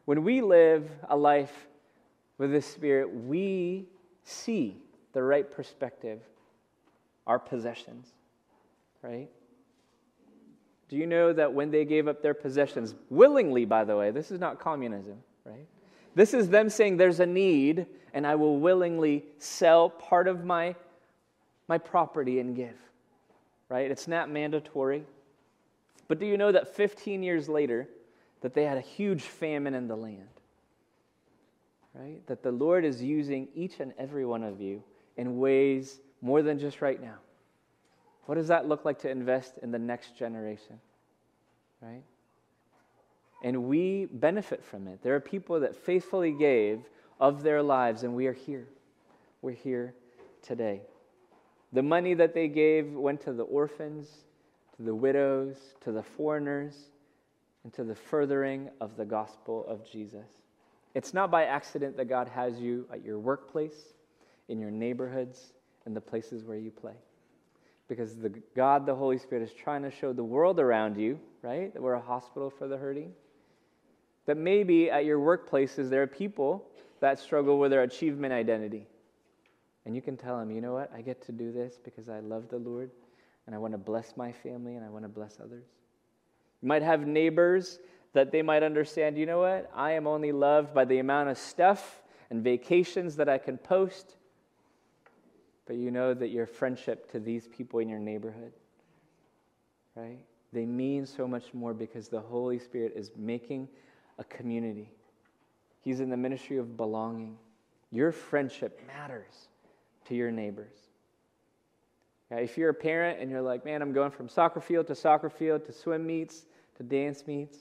When 0.05 0.23
we 0.23 0.41
live 0.41 0.89
a 1.09 1.15
life 1.15 1.67
with 2.37 2.51
the 2.51 2.61
Spirit, 2.61 3.13
we 3.13 3.87
see 4.23 4.81
the 5.13 5.23
right 5.23 5.49
perspective, 5.49 6.21
our 7.25 7.39
possessions, 7.39 8.07
right? 9.01 9.29
Do 10.89 10.95
you 10.95 11.07
know 11.07 11.33
that 11.33 11.53
when 11.53 11.71
they 11.71 11.85
gave 11.85 12.07
up 12.07 12.21
their 12.21 12.33
possessions, 12.33 12.95
willingly, 13.09 13.65
by 13.65 13.83
the 13.83 13.95
way, 13.95 14.11
this 14.11 14.31
is 14.31 14.39
not 14.39 14.59
communism, 14.59 15.17
right? 15.45 15.67
This 16.15 16.33
is 16.33 16.49
them 16.49 16.69
saying 16.69 16.97
there's 16.97 17.19
a 17.19 17.25
need, 17.25 17.85
and 18.13 18.25
I 18.25 18.35
will 18.35 18.59
willingly 18.59 19.25
sell 19.37 19.89
part 19.89 20.27
of 20.27 20.45
my 20.45 20.75
my 21.67 21.77
property 21.77 22.39
and 22.39 22.55
give. 22.55 22.77
Right? 23.69 23.91
It's 23.91 24.07
not 24.07 24.29
mandatory. 24.29 25.03
But 26.07 26.19
do 26.19 26.25
you 26.25 26.37
know 26.37 26.51
that 26.51 26.75
15 26.75 27.21
years 27.21 27.49
later 27.49 27.87
that 28.41 28.53
they 28.53 28.63
had 28.63 28.77
a 28.77 28.81
huge 28.81 29.23
famine 29.23 29.73
in 29.73 29.87
the 29.87 29.95
land? 29.97 30.27
Right? 31.93 32.25
That 32.27 32.43
the 32.43 32.51
Lord 32.51 32.85
is 32.85 33.01
using 33.01 33.47
each 33.55 33.79
and 33.79 33.93
every 33.97 34.25
one 34.25 34.43
of 34.43 34.61
you 34.61 34.83
in 35.17 35.37
ways 35.37 35.99
more 36.21 36.41
than 36.41 36.59
just 36.59 36.81
right 36.81 37.01
now. 37.01 37.15
What 38.25 38.35
does 38.35 38.47
that 38.49 38.67
look 38.67 38.85
like 38.85 38.99
to 38.99 39.09
invest 39.09 39.53
in 39.61 39.71
the 39.71 39.79
next 39.79 40.17
generation? 40.17 40.79
Right? 41.81 42.03
And 43.43 43.63
we 43.63 44.05
benefit 44.11 44.63
from 44.63 44.87
it. 44.87 45.01
There 45.01 45.15
are 45.15 45.19
people 45.19 45.59
that 45.59 45.75
faithfully 45.75 46.31
gave 46.31 46.81
of 47.19 47.43
their 47.43 47.61
lives, 47.61 48.03
and 48.03 48.15
we 48.15 48.27
are 48.27 48.33
here. 48.33 48.67
We're 49.41 49.51
here 49.51 49.93
today. 50.41 50.81
The 51.73 51.83
money 51.83 52.13
that 52.13 52.33
they 52.33 52.47
gave 52.47 52.93
went 52.93 53.21
to 53.21 53.33
the 53.33 53.43
orphans, 53.43 54.09
to 54.77 54.83
the 54.83 54.95
widows, 54.95 55.57
to 55.81 55.91
the 55.91 56.03
foreigners, 56.03 56.75
and 57.63 57.73
to 57.73 57.83
the 57.83 57.95
furthering 57.95 58.69
of 58.79 58.95
the 58.95 59.05
gospel 59.05 59.65
of 59.67 59.89
Jesus. 59.89 60.27
It's 60.95 61.13
not 61.13 61.29
by 61.29 61.45
accident 61.45 61.97
that 61.97 62.05
God 62.05 62.27
has 62.29 62.59
you 62.59 62.87
at 62.91 63.03
your 63.03 63.19
workplace, 63.19 63.93
in 64.47 64.59
your 64.59 64.71
neighborhoods, 64.71 65.51
in 65.85 65.93
the 65.93 66.01
places 66.01 66.43
where 66.43 66.57
you 66.57 66.71
play. 66.71 66.95
Because 67.87 68.15
the 68.15 68.29
God, 68.55 68.85
the 68.85 68.95
Holy 68.95 69.17
Spirit, 69.17 69.43
is 69.43 69.53
trying 69.53 69.83
to 69.83 69.91
show 69.91 70.13
the 70.13 70.23
world 70.23 70.59
around 70.59 70.97
you, 70.97 71.19
right, 71.41 71.73
that 71.73 71.81
we're 71.81 71.93
a 71.93 72.01
hospital 72.01 72.49
for 72.49 72.67
the 72.67 72.77
hurting. 72.77 73.11
That 74.25 74.37
maybe 74.37 74.89
at 74.89 75.05
your 75.05 75.19
workplaces 75.19 75.89
there 75.89 76.01
are 76.01 76.07
people 76.07 76.65
that 76.99 77.19
struggle 77.19 77.59
with 77.59 77.71
their 77.71 77.83
achievement 77.83 78.33
identity. 78.33 78.87
And 79.87 79.95
you 79.95 80.01
can 80.01 80.17
tell 80.17 80.37
them, 80.37 80.51
you 80.51 80.59
know 80.59 80.73
what, 80.73 80.91
I 80.93 80.99
get 80.99 81.25
to 81.27 81.31
do 81.31 81.53
this 81.53 81.79
because 81.81 82.09
I 82.09 82.19
love 82.19 82.49
the 82.49 82.57
Lord 82.57 82.91
and 83.45 83.55
I 83.55 83.57
want 83.57 83.73
to 83.73 83.77
bless 83.77 84.17
my 84.17 84.33
family 84.33 84.75
and 84.75 84.83
I 84.83 84.89
want 84.89 85.05
to 85.05 85.09
bless 85.09 85.39
others. 85.39 85.63
You 86.61 86.67
might 86.67 86.81
have 86.81 87.07
neighbors 87.07 87.79
that 88.11 88.29
they 88.33 88.41
might 88.41 88.63
understand, 88.63 89.17
you 89.17 89.25
know 89.25 89.39
what, 89.39 89.71
I 89.73 89.93
am 89.93 90.05
only 90.05 90.33
loved 90.33 90.73
by 90.73 90.83
the 90.83 90.99
amount 90.99 91.29
of 91.29 91.37
stuff 91.37 92.01
and 92.29 92.43
vacations 92.43 93.15
that 93.15 93.29
I 93.29 93.37
can 93.37 93.57
post. 93.57 94.17
But 95.65 95.77
you 95.77 95.89
know 95.89 96.13
that 96.13 96.31
your 96.31 96.47
friendship 96.47 97.09
to 97.13 97.19
these 97.21 97.47
people 97.47 97.79
in 97.79 97.87
your 97.87 97.99
neighborhood, 97.99 98.51
right? 99.95 100.19
They 100.51 100.65
mean 100.65 101.05
so 101.05 101.29
much 101.29 101.53
more 101.53 101.73
because 101.73 102.09
the 102.09 102.19
Holy 102.19 102.59
Spirit 102.59 102.91
is 102.93 103.11
making 103.15 103.69
a 104.19 104.25
community. 104.25 104.91
He's 105.79 106.01
in 106.01 106.09
the 106.09 106.17
ministry 106.17 106.57
of 106.57 106.75
belonging. 106.75 107.37
Your 107.89 108.11
friendship 108.11 108.81
matters 108.85 109.47
to 110.07 110.15
your 110.15 110.31
neighbors. 110.31 110.75
Yeah, 112.31 112.37
if 112.37 112.57
you're 112.57 112.69
a 112.69 112.73
parent 112.73 113.19
and 113.19 113.31
you're 113.31 113.41
like, 113.41 113.63
man, 113.63 113.81
I'm 113.81 113.93
going 113.93 114.11
from 114.11 114.27
soccer 114.27 114.59
field 114.59 114.87
to 114.87 114.95
soccer 114.95 115.29
field 115.29 115.65
to 115.65 115.71
swim 115.71 116.05
meets 116.05 116.45
to 116.77 116.83
dance 116.83 117.25
meets, 117.25 117.57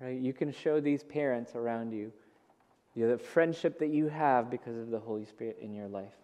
right? 0.00 0.18
You 0.18 0.32
can 0.32 0.52
show 0.52 0.80
these 0.80 1.02
parents 1.02 1.54
around 1.54 1.92
you 1.92 2.12
the 2.96 3.18
friendship 3.18 3.78
that 3.80 3.88
you 3.88 4.08
have 4.08 4.50
because 4.50 4.76
of 4.76 4.90
the 4.90 4.98
Holy 4.98 5.24
Spirit 5.24 5.58
in 5.60 5.74
your 5.74 5.88
life. 5.88 6.14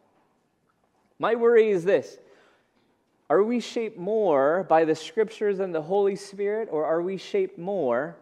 My 1.18 1.35
worry 1.35 1.70
is 1.70 1.85
this 1.85 2.18
Are 3.28 3.42
we 3.42 3.61
shaped 3.61 3.98
more 3.98 4.64
by 4.68 4.85
the 4.85 4.94
scriptures 4.94 5.59
and 5.59 5.74
the 5.74 5.83
Holy 5.83 6.16
Spirit, 6.16 6.68
or 6.70 6.85
are 6.85 7.02
we 7.02 7.16
shaped 7.16 7.59
more 7.59 8.16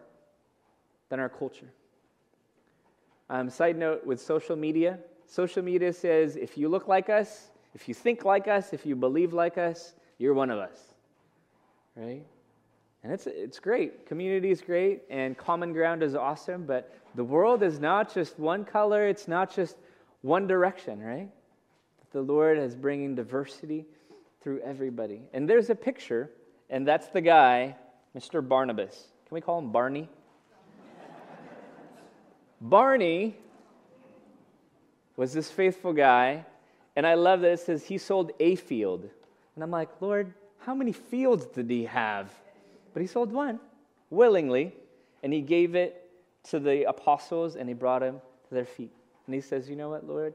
than 1.11 1.21
our 1.21 1.29
culture? 1.29 1.69
Um, 3.31 3.51
side 3.51 3.77
note 3.77 4.07
with 4.07 4.21
social 4.21 4.57
media 4.57 4.99
social 5.29 5.63
media 5.63 5.93
says 5.93 6.37
if 6.37 6.59
you 6.59 6.69
look 6.69 6.89
like 6.89 7.09
us, 7.09 7.51
if 7.75 7.87
you 7.87 7.95
think 7.95 8.25
like 8.25 8.49
us, 8.49 8.73
if 8.73 8.85
you 8.85 8.97
believe 8.97 9.33
like 9.33 9.59
us, 9.59 9.95
you're 10.17 10.35
one 10.35 10.51
of 10.51 10.59
us. 10.59 10.81
Right? 11.95 12.25
And 13.05 13.13
it's, 13.13 13.27
it's 13.27 13.61
great. 13.61 14.07
Community 14.07 14.51
is 14.51 14.61
great, 14.61 15.03
and 15.09 15.37
common 15.37 15.73
ground 15.73 16.03
is 16.03 16.15
awesome, 16.15 16.65
but 16.65 16.93
the 17.15 17.23
world 17.23 17.63
is 17.63 17.79
not 17.79 18.13
just 18.13 18.39
one 18.39 18.65
color, 18.65 19.07
it's 19.07 19.29
not 19.29 19.55
just 19.55 19.77
one 20.23 20.47
direction, 20.47 21.01
right? 21.01 21.29
The 22.13 22.23
Lord 22.23 22.59
is 22.59 22.75
bringing 22.75 23.15
diversity 23.15 23.85
through 24.41 24.61
everybody. 24.61 25.23
And 25.33 25.49
there's 25.49 25.71
a 25.71 25.75
picture, 25.75 26.31
and 26.71 26.89
that's 26.89 27.09
the 27.09 27.21
guy, 27.21 27.77
Mr. 28.17 28.47
Barnabas. 28.47 29.09
Can 29.27 29.35
we 29.35 29.41
call 29.41 29.59
him 29.59 29.71
Barney? 29.71 30.09
Barney 32.61 33.37
was 35.19 35.33
this 35.33 35.51
faithful 35.51 35.93
guy, 35.93 36.47
and 36.95 37.05
I 37.05 37.15
love 37.15 37.41
that 37.41 37.51
it 37.51 37.59
says 37.59 37.85
he 37.85 37.99
sold 37.99 38.31
a 38.39 38.55
field. 38.55 39.11
And 39.57 39.65
I'm 39.65 39.71
like, 39.73 39.89
Lord, 40.01 40.33
how 40.61 40.77
many 40.77 40.93
fields 40.93 41.45
did 41.47 41.69
he 41.69 41.87
have? 41.87 42.31
But 42.95 43.03
he 43.03 43.09
sold 43.09 43.33
one 43.33 43.59
willingly, 44.11 44.73
and 45.25 45.33
he 45.33 45.41
gave 45.41 45.75
it 45.75 46.09
to 46.51 46.61
the 46.61 46.89
apostles, 46.89 47.57
and 47.57 47.69
he 47.69 47.75
brought 47.75 48.01
him 48.01 48.21
to 48.49 48.55
their 48.55 48.65
feet. 48.65 48.93
And 49.27 49.35
he 49.35 49.41
says, 49.41 49.69
You 49.69 49.75
know 49.75 49.91
what, 49.91 50.07
Lord? 50.07 50.35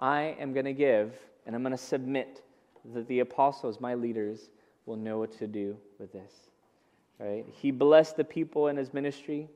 I 0.00 0.34
am 0.40 0.52
going 0.52 0.66
to 0.66 0.72
give, 0.72 1.14
and 1.46 1.54
I'm 1.54 1.62
going 1.62 1.70
to 1.70 1.78
submit 1.78 2.42
that 2.94 3.06
the 3.06 3.20
apostles, 3.20 3.80
my 3.80 3.94
leaders, 3.94 4.50
will 4.86 4.96
know 4.96 5.18
what 5.20 5.38
to 5.38 5.46
do 5.46 5.76
with 6.00 6.12
this. 6.12 6.32
Right? 7.20 7.46
He 7.52 7.70
blessed 7.70 8.16
the 8.16 8.24
people 8.24 8.66
in 8.66 8.76
his 8.76 8.92
ministry. 8.92 9.48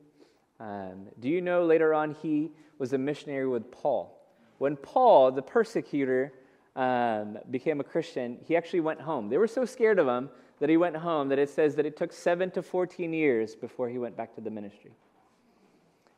Um, 0.61 1.07
do 1.19 1.27
you 1.27 1.41
know 1.41 1.65
later 1.65 1.93
on 1.93 2.15
he 2.21 2.51
was 2.77 2.93
a 2.93 2.97
missionary 2.97 3.49
with 3.49 3.69
Paul? 3.69 4.17
When 4.61 4.75
Paul, 4.75 5.31
the 5.31 5.41
persecutor, 5.41 6.33
um, 6.75 7.39
became 7.49 7.79
a 7.79 7.83
Christian, 7.83 8.37
he 8.45 8.55
actually 8.55 8.81
went 8.81 9.01
home. 9.01 9.27
They 9.27 9.39
were 9.39 9.47
so 9.47 9.65
scared 9.65 9.97
of 9.97 10.07
him 10.07 10.29
that 10.59 10.69
he 10.69 10.77
went 10.77 10.95
home 10.95 11.29
that 11.29 11.39
it 11.39 11.49
says 11.49 11.73
that 11.77 11.87
it 11.87 11.97
took 11.97 12.13
7 12.13 12.51
to 12.51 12.61
14 12.61 13.11
years 13.11 13.55
before 13.55 13.89
he 13.89 13.97
went 13.97 14.15
back 14.15 14.35
to 14.35 14.41
the 14.41 14.51
ministry. 14.51 14.91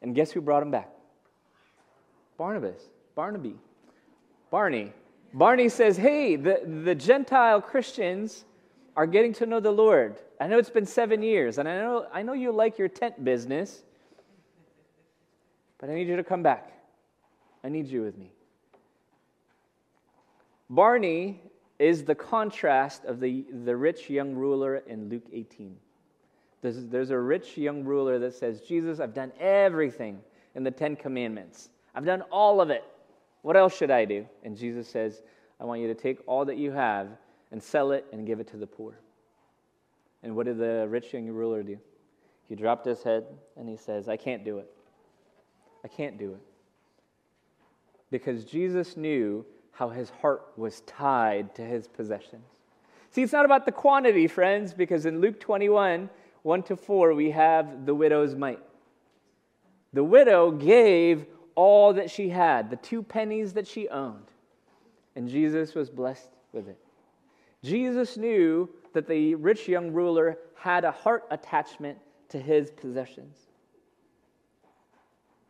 And 0.02 0.14
guess 0.14 0.30
who 0.30 0.42
brought 0.42 0.62
him 0.62 0.72
back? 0.72 0.90
Barnabas, 2.38 2.82
Barnaby, 3.16 3.56
Barney. 4.52 4.92
Barney 5.34 5.70
says, 5.70 5.96
Hey, 5.96 6.36
the, 6.36 6.64
the 6.84 6.96
Gentile 6.96 7.62
Christians 7.62 8.44
are 8.98 9.08
getting 9.08 9.32
to 9.36 9.46
know 9.46 9.62
the 9.62 9.72
Lord. 9.72 10.18
I 10.42 10.48
know 10.48 10.58
it's 10.58 10.70
been 10.70 10.86
seven 10.86 11.24
years, 11.24 11.60
and 11.60 11.70
I 11.70 11.78
know, 11.78 12.08
I 12.12 12.24
know 12.24 12.34
you 12.34 12.52
like 12.52 12.78
your 12.78 12.90
tent 12.90 13.24
business, 13.24 13.84
but 15.78 15.90
I 15.90 15.94
need 15.94 16.10
you 16.10 16.18
to 16.18 16.26
come 16.26 16.44
back. 16.44 16.74
I 17.64 17.70
need 17.70 17.88
you 17.88 18.02
with 18.02 18.18
me. 18.18 18.32
Barney 20.70 21.42
is 21.80 22.04
the 22.04 22.16
contrast 22.16 23.06
of 23.06 23.20
the, 23.20 23.46
the 23.66 23.76
rich 23.76 24.10
young 24.10 24.36
ruler 24.36 24.78
in 24.88 25.10
Luke 25.10 25.26
18. 25.32 25.76
There's, 26.62 26.86
there's 26.88 27.10
a 27.10 27.20
rich 27.20 27.58
young 27.58 27.84
ruler 27.84 28.20
that 28.20 28.34
says, 28.34 28.62
Jesus, 28.62 29.00
I've 29.00 29.14
done 29.14 29.32
everything 29.40 30.20
in 30.56 30.64
the 30.64 30.72
Ten 30.72 30.96
Commandments. 30.96 31.70
I've 31.94 32.06
done 32.06 32.22
all 32.32 32.62
of 32.62 32.70
it. 32.70 32.84
What 33.42 33.58
else 33.58 33.76
should 33.76 33.92
I 33.92 34.06
do? 34.06 34.26
And 34.44 34.58
Jesus 34.58 34.88
says, 34.88 35.22
I 35.60 35.66
want 35.66 35.82
you 35.82 35.88
to 35.88 35.96
take 35.96 36.20
all 36.26 36.46
that 36.46 36.58
you 36.58 36.72
have 36.72 37.10
and 37.52 37.62
sell 37.62 37.92
it 37.92 38.06
and 38.12 38.26
give 38.26 38.40
it 38.40 38.48
to 38.48 38.58
the 38.58 38.66
poor. 38.66 38.98
And 40.24 40.36
what 40.36 40.46
did 40.46 40.58
the 40.58 40.88
rich 40.90 41.14
young 41.14 41.28
ruler 41.28 41.64
do? 41.64 41.78
He 42.48 42.56
dropped 42.56 42.86
his 42.86 43.04
head 43.04 43.26
and 43.58 43.68
he 43.68 43.76
says, 43.76 44.08
I 44.08 44.18
can't 44.18 44.46
do 44.46 44.60
it. 44.60 44.72
I 45.84 45.88
can't 45.90 46.18
do 46.18 46.32
it. 46.32 46.42
Because 48.14 48.46
Jesus 48.46 48.96
knew 48.96 49.44
how 49.72 49.90
his 49.90 50.12
heart 50.12 50.44
was 50.56 50.82
tied 50.82 51.56
to 51.56 51.64
his 51.64 51.88
possessions. 51.88 52.46
See, 53.10 53.24
it's 53.24 53.34
not 53.34 53.44
about 53.44 53.66
the 53.66 53.72
quantity, 53.72 54.28
friends, 54.28 54.72
because 54.72 55.08
in 55.08 55.20
Luke 55.20 55.40
21, 55.40 56.12
1 56.44 56.64
to 56.64 56.76
4, 56.76 57.16
we 57.16 57.32
have 57.32 57.88
the 57.88 57.96
widow's 57.96 58.36
mite. 58.36 58.60
The 59.94 60.04
widow 60.04 60.52
gave 60.52 61.26
all 61.56 61.92
that 61.94 62.12
she 62.12 62.30
had, 62.30 62.70
the 62.70 62.76
two 62.76 63.02
pennies 63.02 63.54
that 63.54 63.68
she 63.68 63.90
owned, 63.90 64.30
and 65.16 65.28
Jesus 65.28 65.74
was 65.74 65.90
blessed 65.90 66.30
with 66.52 66.68
it. 66.68 66.78
Jesus 67.64 68.16
knew 68.16 68.70
that 68.94 69.08
the 69.08 69.34
rich 69.34 69.68
young 69.68 69.92
ruler 69.92 70.38
had 70.54 70.86
a 70.86 70.92
heart 70.92 71.24
attachment 71.32 71.98
to 72.30 72.38
his 72.38 72.70
possessions. 72.70 73.48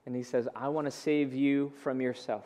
And 0.06 0.16
he 0.16 0.24
says, 0.24 0.48
I 0.56 0.70
want 0.70 0.86
to 0.86 0.92
save 0.92 1.34
you 1.34 1.72
from 1.82 2.02
yourself. 2.02 2.46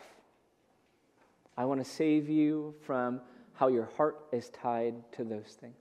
I 1.56 1.64
want 1.64 1.84
to 1.84 1.90
save 1.90 2.28
you 2.28 2.74
from 2.86 3.20
how 3.54 3.68
your 3.68 3.88
heart 3.96 4.16
is 4.32 4.48
tied 4.50 4.94
to 5.12 5.24
those 5.24 5.56
things. 5.60 5.74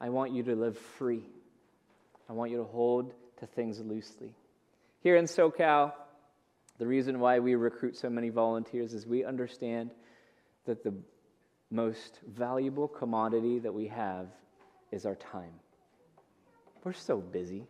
I 0.00 0.08
want 0.08 0.32
you 0.32 0.42
to 0.44 0.56
live 0.56 0.78
free. 0.78 1.22
I 2.28 2.32
want 2.32 2.50
you 2.50 2.56
to 2.56 2.64
hold 2.64 3.12
to 3.40 3.46
things 3.46 3.80
loosely. 3.80 4.34
Here 5.02 5.16
in 5.16 5.26
SoCal, 5.26 5.92
the 6.78 6.86
reason 6.86 7.20
why 7.20 7.38
we 7.40 7.54
recruit 7.54 7.96
so 7.96 8.08
many 8.08 8.30
volunteers 8.30 8.94
is 8.94 9.06
we 9.06 9.24
understand 9.24 9.90
that 10.64 10.82
the 10.82 10.94
most 11.70 12.20
valuable 12.26 12.88
commodity 12.88 13.58
that 13.58 13.74
we 13.74 13.88
have 13.88 14.28
is 14.90 15.04
our 15.04 15.14
time. 15.14 15.52
We're 16.82 16.94
so 16.94 17.18
busy, 17.18 17.66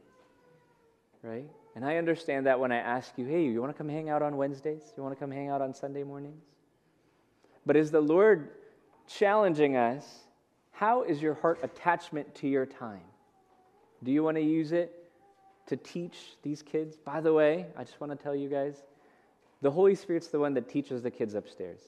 right? 1.22 1.50
And 1.74 1.84
I 1.84 1.96
understand 1.96 2.46
that 2.46 2.58
when 2.58 2.72
I 2.72 2.78
ask 2.78 3.12
you, 3.16 3.26
hey, 3.26 3.44
you 3.44 3.60
want 3.60 3.72
to 3.72 3.78
come 3.78 3.88
hang 3.88 4.08
out 4.08 4.22
on 4.22 4.36
Wednesdays? 4.36 4.82
You 4.96 5.02
want 5.02 5.14
to 5.14 5.20
come 5.20 5.30
hang 5.30 5.48
out 5.48 5.62
on 5.62 5.72
Sunday 5.72 6.02
mornings? 6.02 6.42
But 7.64 7.76
is 7.76 7.90
the 7.90 8.00
Lord 8.00 8.50
challenging 9.06 9.76
us? 9.76 10.04
How 10.72 11.02
is 11.02 11.22
your 11.22 11.34
heart 11.34 11.60
attachment 11.62 12.34
to 12.36 12.48
your 12.48 12.66
time? 12.66 13.02
Do 14.02 14.10
you 14.10 14.22
want 14.24 14.36
to 14.36 14.42
use 14.42 14.72
it 14.72 15.10
to 15.66 15.76
teach 15.76 16.36
these 16.42 16.62
kids? 16.62 16.96
By 16.96 17.20
the 17.20 17.32
way, 17.32 17.66
I 17.76 17.84
just 17.84 18.00
want 18.00 18.16
to 18.16 18.20
tell 18.20 18.34
you 18.34 18.48
guys 18.48 18.82
the 19.62 19.70
Holy 19.70 19.94
Spirit's 19.94 20.28
the 20.28 20.40
one 20.40 20.54
that 20.54 20.68
teaches 20.68 21.02
the 21.02 21.10
kids 21.10 21.34
upstairs. 21.34 21.80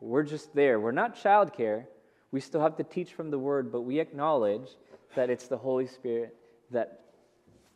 We're 0.00 0.22
just 0.22 0.54
there. 0.54 0.78
We're 0.78 0.92
not 0.92 1.16
childcare. 1.16 1.86
We 2.30 2.40
still 2.40 2.60
have 2.60 2.76
to 2.76 2.84
teach 2.84 3.14
from 3.14 3.30
the 3.30 3.38
Word, 3.38 3.72
but 3.72 3.82
we 3.82 3.98
acknowledge 3.98 4.68
that 5.14 5.30
it's 5.30 5.48
the 5.48 5.56
Holy 5.56 5.86
Spirit 5.86 6.36
that 6.70 7.00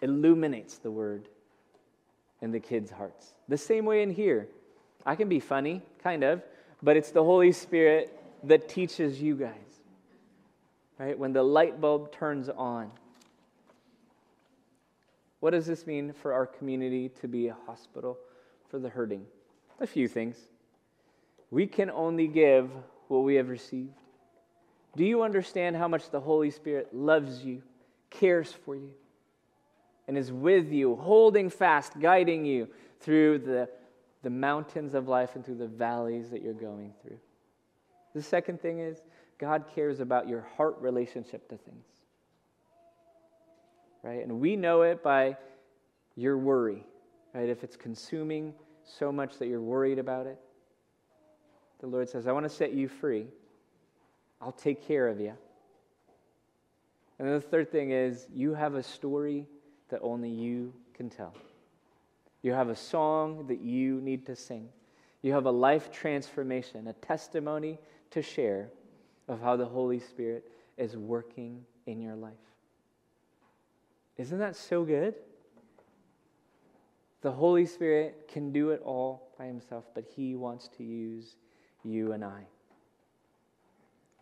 illuminates 0.03 0.79
the 0.79 0.91
Word 0.91 1.29
in 2.41 2.51
the 2.51 2.61
kids' 2.61 2.91
hearts. 2.91 3.35
The 3.49 3.59
same 3.59 3.85
way 3.85 4.03
in 4.03 4.11
here. 4.11 4.49
I 5.05 5.17
can 5.17 5.29
be 5.29 5.41
funny, 5.41 5.83
kind 6.03 6.23
of, 6.23 6.43
but 6.83 6.97
it's 6.97 7.11
the 7.11 7.25
Holy 7.25 7.53
Spirit 7.53 8.15
that 8.45 8.69
teaches 8.69 9.21
you 9.21 9.37
guys. 9.37 9.53
Right? 10.99 11.19
When 11.19 11.33
the 11.33 11.43
light 11.43 11.81
bulb 11.81 12.13
turns 12.13 12.49
on. 12.49 12.91
What 15.41 15.51
does 15.51 15.67
this 15.67 15.87
mean 15.87 16.13
for 16.13 16.33
our 16.33 16.47
community 16.47 17.11
to 17.21 17.29
be 17.29 17.49
a 17.49 17.57
hospital 17.67 18.19
for 18.69 18.79
the 18.79 18.89
hurting? 18.89 19.25
A 19.81 19.87
few 19.87 20.09
things. 20.09 20.37
We 21.51 21.67
can 21.67 21.91
only 21.91 22.27
give 22.27 22.71
what 23.09 23.21
we 23.21 23.37
have 23.37 23.49
received? 23.49 23.95
Do 24.97 25.05
you 25.05 25.23
understand 25.23 25.77
how 25.77 25.89
much 25.89 26.11
the 26.11 26.21
Holy 26.21 26.51
Spirit 26.51 26.95
loves 26.95 27.45
you, 27.45 27.63
cares 28.11 28.53
for 28.53 28.75
you, 28.75 28.91
and 30.09 30.17
is 30.17 30.33
with 30.33 30.73
you, 30.73 30.97
holding 30.97 31.51
fast, 31.51 32.01
guiding 32.01 32.45
you 32.45 32.67
through 33.01 33.39
the, 33.39 33.69
the 34.23 34.31
mountains 34.31 34.95
of 34.95 35.07
life 35.07 35.37
and 35.37 35.45
through 35.45 35.59
the 35.59 35.69
valleys 35.69 36.31
that 36.31 36.43
you're 36.43 36.55
going 36.55 36.95
through? 37.03 37.19
The 38.15 38.23
second 38.23 38.61
thing 38.61 38.81
is, 38.81 39.03
God 39.37 39.67
cares 39.73 40.01
about 40.01 40.27
your 40.27 40.49
heart 40.57 40.77
relationship 40.81 41.49
to 41.51 41.59
things. 41.59 41.85
Right? 44.03 44.25
And 44.25 44.41
we 44.41 44.57
know 44.57 44.83
it 44.83 45.03
by 45.03 45.37
your 46.17 46.39
worry, 46.39 46.85
right? 47.35 47.49
If 47.49 47.63
it's 47.63 47.77
consuming 47.77 48.55
so 48.85 49.13
much 49.13 49.39
that 49.39 49.47
you're 49.47 49.61
worried 49.61 49.99
about 49.99 50.27
it, 50.27 50.39
the 51.81 51.87
Lord 51.87 52.09
says, 52.09 52.27
I 52.27 52.33
want 52.33 52.45
to 52.45 52.51
set 52.51 52.73
you 52.73 52.89
free. 52.89 53.27
I'll 54.41 54.53
take 54.53 54.87
care 54.87 55.07
of 55.07 55.21
you. 55.21 55.35
And 57.19 57.29
the 57.29 57.41
third 57.41 57.71
thing 57.71 57.91
is, 57.91 58.27
you 58.33 58.55
have 58.55 58.75
a 58.75 58.83
story 58.83 59.47
that 59.89 60.01
only 60.03 60.31
you 60.31 60.73
can 60.95 61.11
tell. 61.11 61.35
You 62.43 62.53
have 62.53 62.69
a 62.69 62.77
song 62.77 63.47
that 63.49 63.61
you 63.61 64.01
need 64.01 64.27
to 64.27 64.37
sing. 64.37 64.69
You 65.23 65.33
have 65.33 65.47
a 65.47 65.51
life 65.51 65.91
transformation, 65.91 66.87
a 66.87 66.93
testimony 66.93 67.79
to 68.11 68.23
share 68.23 68.71
of 69.27 69.41
how 69.41 69.57
the 69.57 69.67
Holy 69.67 69.99
Spirit 69.99 70.51
is 70.77 70.97
working 70.97 71.65
in 71.87 72.01
your 72.01 72.15
life. 72.15 72.33
Isn't 74.17 74.39
that 74.39 74.57
so 74.57 74.85
good? 74.85 75.15
The 77.21 77.33
Holy 77.33 77.67
Spirit 77.67 78.29
can 78.29 78.53
do 78.53 78.71
it 78.71 78.81
all 78.85 79.29
by 79.37 79.47
himself, 79.47 79.85
but 79.95 80.05
he 80.05 80.37
wants 80.37 80.69
to 80.79 80.85
use 80.85 81.37
you 81.85 82.13
and 82.13 82.25
I. 82.25 82.43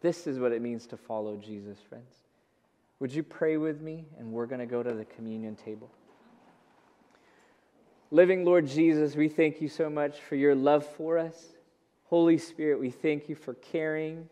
This 0.01 0.27
is 0.27 0.39
what 0.39 0.53
it 0.53 0.63
means 0.63 0.87
to 0.89 0.97
follow 0.97 1.37
Jesus, 1.37 1.79
friends. 1.89 2.26
Would 3.01 3.13
you 3.13 3.23
pray 3.23 3.57
with 3.57 3.81
me? 3.81 4.07
And 4.19 4.33
we're 4.33 4.47
going 4.47 4.61
to 4.61 4.67
go 4.67 4.83
to 4.83 4.93
the 4.93 5.05
communion 5.05 5.57
table. 5.57 5.91
Living 8.11 8.45
Lord 8.45 8.67
Jesus, 8.67 9.17
we 9.17 9.29
thank 9.29 9.61
you 9.61 9.69
so 9.69 9.91
much 9.91 10.21
for 10.21 10.37
your 10.37 10.55
love 10.55 10.87
for 10.97 11.19
us. 11.19 11.37
Holy 12.05 12.39
Spirit, 12.39 12.79
we 12.79 12.91
thank 12.91 13.29
you 13.29 13.35
for 13.35 13.55
caring 13.55 14.29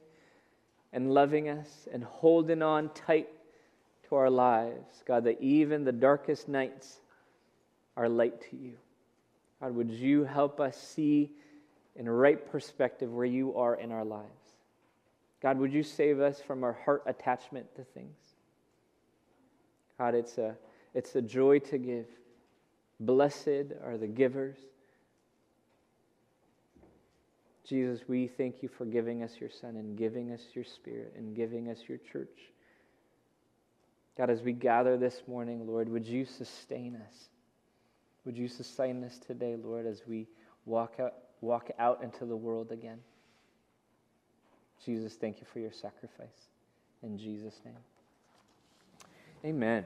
and 0.92 1.12
loving 1.12 1.48
us 1.48 1.88
and 1.92 2.05
holding 2.05 2.62
on 2.62 2.88
tight 2.90 3.29
to 4.09 4.14
our 4.14 4.31
lives. 4.31 5.03
God, 5.05 5.24
that 5.24 5.40
even 5.42 5.85
the 5.85 5.92
darkest 5.92 6.48
nights 6.48 7.00
are 7.96 8.09
light 8.09 8.40
to 8.50 8.57
you. 8.57 8.74
God, 9.61 9.74
would 9.74 9.90
you 9.90 10.24
help 10.24 10.61
us 10.61 10.77
see 10.77 11.33
in 11.96 12.09
right 12.09 12.50
perspective 12.50 13.12
where 13.12 13.27
you 13.27 13.57
are 13.57 13.74
in 13.74 13.90
our 13.90 14.05
lives? 14.05 14.29
God, 15.42 15.59
would 15.59 15.72
you 15.72 15.83
save 15.83 16.20
us 16.20 16.40
from 16.40 16.62
our 16.62 16.72
heart 16.85 17.03
attachment 17.07 17.74
to 17.77 17.83
things? 17.83 18.34
God, 19.98 20.14
it's 20.14 20.38
a, 20.38 20.57
it's 20.94 21.14
a 21.14 21.22
joy 21.22 21.59
to 21.61 21.78
give. 21.78 22.07
Blessed 23.00 23.72
are 23.85 23.96
the 23.98 24.07
givers. 24.07 24.57
Jesus, 27.64 28.00
we 28.07 28.26
thank 28.26 28.62
you 28.62 28.68
for 28.68 28.85
giving 28.85 29.22
us 29.22 29.37
your 29.40 29.50
Son 29.50 29.76
and 29.76 29.96
giving 29.96 30.33
us 30.33 30.42
your 30.52 30.64
Spirit 30.64 31.14
and 31.16 31.35
giving 31.35 31.68
us 31.70 31.78
your 31.88 31.98
church. 31.98 32.52
God, 34.16 34.30
as 34.30 34.42
we 34.42 34.52
gather 34.52 34.96
this 34.96 35.22
morning, 35.26 35.66
Lord, 35.66 35.88
would 35.88 36.07
you 36.07 36.24
sustain 36.24 36.96
us? 36.96 37.28
Would 38.24 38.37
you 38.37 38.48
sustain 38.48 39.02
us 39.02 39.18
today, 39.18 39.57
Lord, 39.62 39.87
as 39.87 40.02
we 40.07 40.28
walk 40.66 40.96
out, 41.00 41.14
walk 41.40 41.70
out 41.78 42.02
into 42.02 42.24
the 42.26 42.37
world 42.37 42.70
again? 42.70 42.98
Jesus, 44.85 45.14
thank 45.14 45.40
you 45.40 45.46
for 45.52 45.59
your 45.59 45.72
sacrifice. 45.72 46.48
In 47.02 47.18
Jesus' 47.18 47.61
name. 47.64 47.74
Amen. 49.44 49.85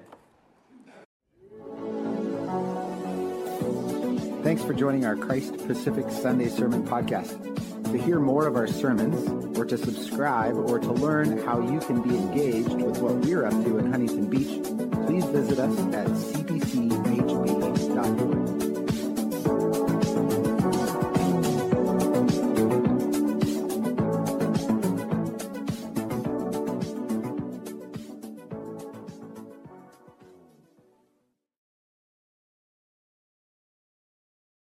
Thanks 4.44 4.62
for 4.62 4.73
joining 4.73 5.05
our 5.05 5.16
Christ 5.16 5.57
Pacific 5.66 6.09
Sunday 6.11 6.49
Sermon 6.49 6.87
Podcast. 6.87 7.44
To 7.90 7.99
hear 7.99 8.21
more 8.21 8.47
of 8.47 8.55
our 8.55 8.68
sermons, 8.68 9.59
or 9.59 9.64
to 9.64 9.77
subscribe, 9.77 10.55
or 10.55 10.79
to 10.79 10.92
learn 10.92 11.38
how 11.38 11.61
you 11.61 11.81
can 11.81 12.03
be 12.03 12.16
engaged 12.16 12.81
with 12.81 12.99
what 12.99 13.14
we're 13.16 13.44
up 13.44 13.53
to 13.64 13.79
in 13.79 13.90
Huntington 13.90 14.31
Beach, 14.31 14.62
please 15.07 15.25
visit 15.25 15.59
us 15.59 15.77
at 15.94 16.07